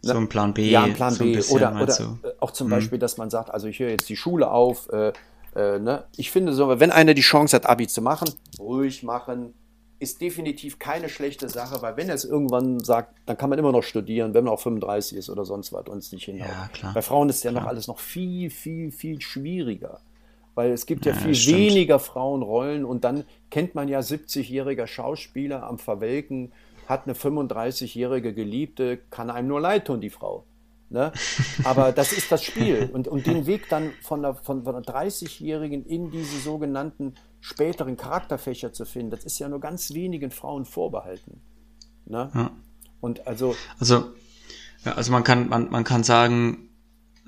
[0.00, 0.68] So ein Plan B.
[0.70, 1.34] Ja, ein Plan so B.
[1.34, 2.72] bisschen, oder oder auch zum Mhm.
[2.72, 4.88] Beispiel, dass man sagt, also ich höre jetzt die Schule auf.
[4.90, 5.12] Äh,
[5.54, 6.04] äh, ne?
[6.16, 8.28] Ich finde so, wenn einer die Chance hat, Abi zu machen,
[8.58, 9.54] ruhig machen,
[10.02, 13.70] ist definitiv keine schlechte Sache, weil wenn er es irgendwann sagt, dann kann man immer
[13.72, 16.48] noch studieren, wenn man auch 35 ist oder sonst was und es nicht hinhaut.
[16.82, 16.92] Ja.
[16.92, 17.70] Bei Frauen ist ja noch Klar.
[17.70, 20.00] alles noch viel, viel, viel schwieriger.
[20.54, 25.62] Weil es gibt ja, Ja, viel weniger Frauenrollen und dann kennt man ja 70-jähriger Schauspieler
[25.62, 26.52] am Verwelken,
[26.88, 30.44] hat eine 35-jährige Geliebte, kann einem nur leid tun, die Frau.
[30.90, 31.12] Ne?
[31.64, 32.90] Aber das ist das Spiel.
[32.92, 37.96] Und, und den Weg dann von einer, von, von einer 30-Jährigen in diese sogenannten späteren
[37.96, 41.42] Charakterfächer zu finden, das ist ja nur ganz wenigen Frauen vorbehalten.
[42.06, 42.30] Ne?
[42.34, 42.56] Ja.
[43.00, 44.12] Und also, Also,
[44.84, 46.70] ja, also man kann, man, man kann sagen,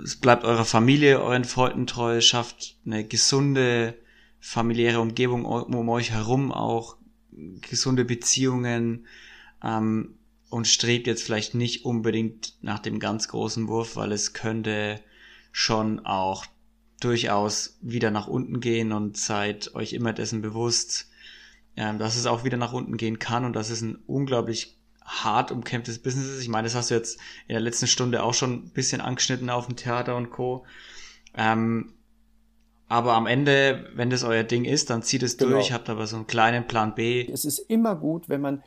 [0.02, 3.94] es bleibt eurer Familie, euren Freunden treu, schafft eine gesunde
[4.38, 6.96] familiäre Umgebung um euch herum auch,
[7.60, 9.06] gesunde Beziehungen
[9.64, 10.16] ähm,
[10.48, 15.00] und strebt jetzt vielleicht nicht unbedingt nach dem ganz großen Wurf, weil es könnte
[15.50, 16.46] schon auch
[17.04, 21.08] durchaus wieder nach unten gehen und seid euch immer dessen bewusst,
[21.76, 25.52] ähm, dass es auch wieder nach unten gehen kann und dass es ein unglaublich hart
[25.52, 26.42] umkämpftes Business ist.
[26.42, 29.50] Ich meine, das hast du jetzt in der letzten Stunde auch schon ein bisschen angeschnitten
[29.50, 30.64] auf dem Theater und Co.
[31.36, 31.92] Ähm,
[32.88, 35.52] aber am Ende, wenn das euer Ding ist, dann zieht es Genau.
[35.52, 37.26] durch, habt aber so einen kleinen Plan B.
[37.30, 38.62] es ist immer gut, wenn man,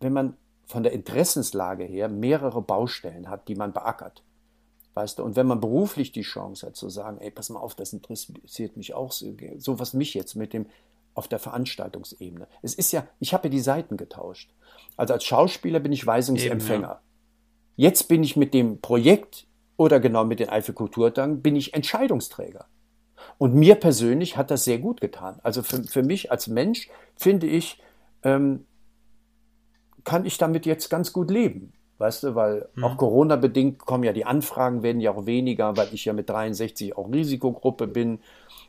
[0.00, 0.36] wenn man
[0.66, 4.22] von der Interessenslage her mehrere Baustellen hat, die man beackert.
[4.96, 7.74] Weißt du, und wenn man beruflich die Chance hat zu sagen, ey, pass mal auf,
[7.74, 10.64] das interessiert mich auch so, was mich jetzt mit dem
[11.12, 12.48] auf der Veranstaltungsebene.
[12.62, 14.54] Es ist ja, ich habe ja die Seiten getauscht.
[14.96, 17.02] Also als Schauspieler bin ich Weisungsempfänger.
[17.76, 22.64] Jetzt bin ich mit dem Projekt oder genau mit den Eifel Kulturtagen bin ich Entscheidungsträger.
[23.36, 25.38] Und mir persönlich hat das sehr gut getan.
[25.42, 27.82] Also für, für mich als Mensch finde ich,
[28.22, 28.64] ähm,
[30.04, 31.74] kann ich damit jetzt ganz gut leben.
[31.98, 36.04] Weißt du, weil auch Corona-bedingt kommen ja die Anfragen, werden ja auch weniger, weil ich
[36.04, 38.18] ja mit 63 auch Risikogruppe bin.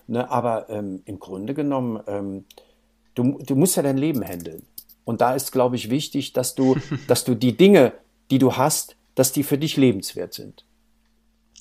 [0.08, 0.30] Ne?
[0.32, 2.46] Aber ähm, im Grunde genommen, ähm,
[3.16, 4.64] du, du musst ja dein Leben handeln.
[5.04, 7.94] Und da ist, glaube ich, wichtig, dass du, dass du die Dinge,
[8.32, 10.64] die du hast, dass die für dich lebenswert sind.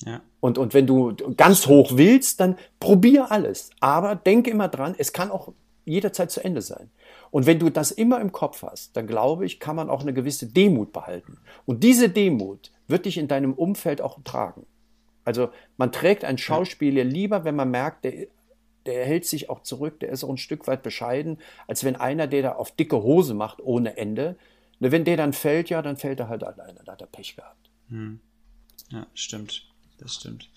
[0.05, 0.21] Ja.
[0.39, 3.71] Und, und wenn du ganz hoch willst, dann probier alles.
[3.79, 5.51] Aber denke immer dran, es kann auch
[5.85, 6.91] jederzeit zu Ende sein.
[7.31, 10.13] Und wenn du das immer im Kopf hast, dann glaube ich, kann man auch eine
[10.13, 11.39] gewisse Demut behalten.
[11.65, 14.65] Und diese Demut wird dich in deinem Umfeld auch tragen.
[15.25, 18.27] Also man trägt einen Schauspieler lieber, wenn man merkt, der,
[18.85, 22.27] der hält sich auch zurück, der ist auch ein Stück weit bescheiden, als wenn einer,
[22.27, 24.37] der da auf dicke Hose macht ohne Ende.
[24.79, 26.79] Ne, Wenn der dann fällt, ja, dann fällt er halt alleine.
[26.85, 27.69] Da hat er Pech gehabt.
[28.89, 29.67] Ja, stimmt.
[29.97, 30.49] Das stimmt.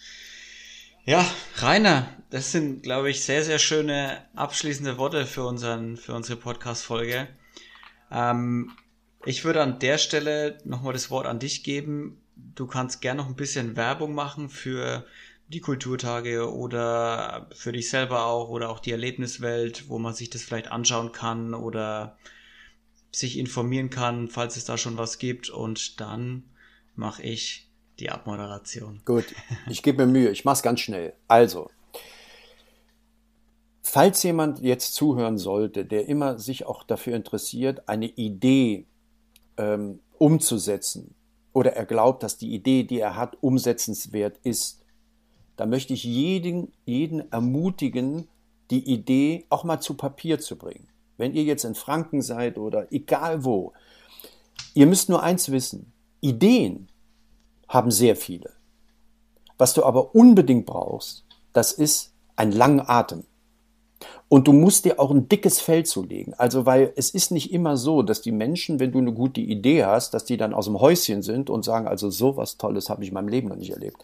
[1.07, 1.27] Ja,
[1.57, 7.27] Rainer, das sind, glaube ich, sehr, sehr schöne abschließende Worte für, unseren, für unsere Podcast-Folge.
[8.11, 8.73] Ähm,
[9.25, 12.21] ich würde an der Stelle nochmal das Wort an dich geben.
[12.37, 15.07] Du kannst gerne noch ein bisschen Werbung machen für
[15.49, 20.43] die Kulturtage oder für dich selber auch oder auch die Erlebniswelt, wo man sich das
[20.43, 22.19] vielleicht anschauen kann oder
[23.11, 25.49] sich informieren kann, falls es da schon was gibt.
[25.49, 26.45] Und dann
[26.95, 27.70] mache ich
[28.01, 29.01] die Abmoderation.
[29.05, 29.27] Gut,
[29.69, 31.13] ich gebe mir Mühe, ich mache es ganz schnell.
[31.29, 31.71] Also,
[33.83, 38.87] falls jemand jetzt zuhören sollte, der immer sich auch dafür interessiert, eine Idee
[39.57, 41.15] ähm, umzusetzen
[41.53, 44.83] oder er glaubt, dass die Idee, die er hat, umsetzenswert ist,
[45.57, 48.29] da möchte ich jeden, jeden ermutigen,
[48.71, 50.89] die Idee auch mal zu Papier zu bringen.
[51.19, 53.75] Wenn ihr jetzt in Franken seid oder egal wo,
[54.73, 56.89] ihr müsst nur eins wissen, Ideen
[57.71, 58.51] haben sehr viele.
[59.57, 63.25] Was du aber unbedingt brauchst, das ist ein langen Atem.
[64.29, 66.35] Und du musst dir auch ein dickes Fell zulegen.
[66.35, 69.85] Also, weil es ist nicht immer so, dass die Menschen, wenn du eine gute Idee
[69.85, 73.09] hast, dass die dann aus dem Häuschen sind und sagen, also sowas Tolles habe ich
[73.09, 74.03] in meinem Leben noch nicht erlebt.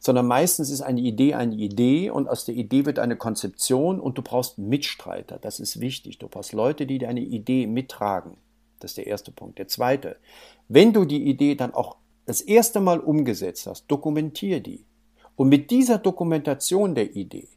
[0.00, 4.18] Sondern meistens ist eine Idee eine Idee und aus der Idee wird eine Konzeption und
[4.18, 5.38] du brauchst Mitstreiter.
[5.38, 6.18] Das ist wichtig.
[6.18, 8.36] Du brauchst Leute, die deine Idee mittragen.
[8.80, 9.58] Das ist der erste Punkt.
[9.58, 10.16] Der zweite,
[10.68, 11.96] wenn du die Idee dann auch
[12.28, 14.84] das erste Mal umgesetzt hast, dokumentier die.
[15.34, 17.48] Und mit dieser Dokumentation der Idee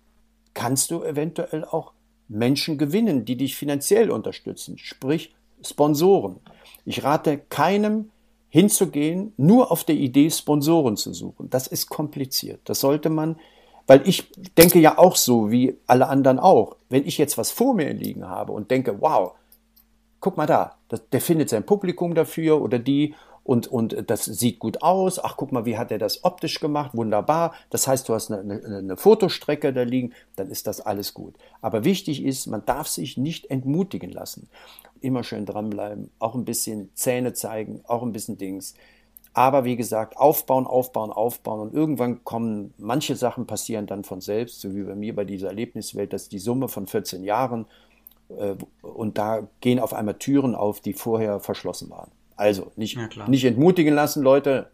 [0.54, 1.92] kannst du eventuell auch
[2.30, 6.38] Menschen gewinnen, die dich finanziell unterstützen, sprich Sponsoren.
[6.86, 8.12] Ich rate keinem
[8.48, 11.50] hinzugehen, nur auf der Idee Sponsoren zu suchen.
[11.50, 12.62] Das ist kompliziert.
[12.64, 13.36] Das sollte man,
[13.88, 16.78] weil ich denke ja auch so wie alle anderen auch.
[16.88, 19.34] Wenn ich jetzt was vor mir liegen habe und denke, wow,
[20.22, 20.78] guck mal da,
[21.12, 25.24] der findet sein Publikum dafür oder die und, und das sieht gut aus.
[25.24, 26.92] Ach, guck mal, wie hat er das optisch gemacht?
[26.94, 27.54] Wunderbar.
[27.70, 31.36] Das heißt, du hast eine, eine, eine Fotostrecke da liegen, dann ist das alles gut.
[31.62, 34.48] Aber wichtig ist, man darf sich nicht entmutigen lassen.
[35.00, 38.76] Immer schön dranbleiben, auch ein bisschen Zähne zeigen, auch ein bisschen Dings.
[39.34, 44.60] Aber wie gesagt, aufbauen, aufbauen, aufbauen und irgendwann kommen, manche Sachen passieren dann von selbst,
[44.60, 47.66] so wie bei mir bei dieser Erlebniswelt, dass die Summe von 14 Jahren
[48.38, 52.12] äh, und da gehen auf einmal Türen auf, die vorher verschlossen waren.
[52.36, 54.72] Also nicht, nicht entmutigen lassen, Leute.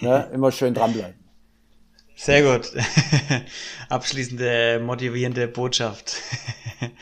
[0.00, 1.22] Ne, immer schön dranbleiben.
[2.14, 2.70] Sehr gut.
[3.88, 6.16] Abschließende motivierende Botschaft.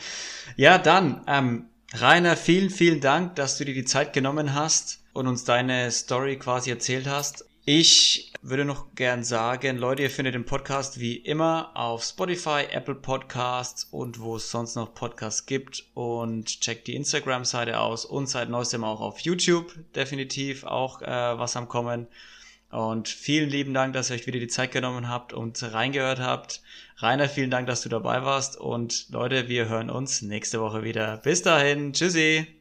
[0.55, 5.27] ja, dann, ähm, Rainer, vielen, vielen Dank, dass du dir die Zeit genommen hast und
[5.27, 7.45] uns deine Story quasi erzählt hast.
[7.65, 12.95] Ich würde noch gern sagen, Leute, ihr findet den Podcast wie immer auf Spotify, Apple
[12.95, 18.49] Podcasts und wo es sonst noch Podcasts gibt und checkt die Instagram-Seite aus und seit
[18.49, 22.07] neuestem auch auf YouTube definitiv auch äh, was am Kommen.
[22.71, 26.61] Und vielen lieben Dank, dass ihr euch wieder die Zeit genommen habt und reingehört habt.
[26.97, 31.17] Rainer, vielen Dank, dass du dabei warst und Leute, wir hören uns nächste Woche wieder.
[31.17, 32.60] Bis dahin, tschüssi.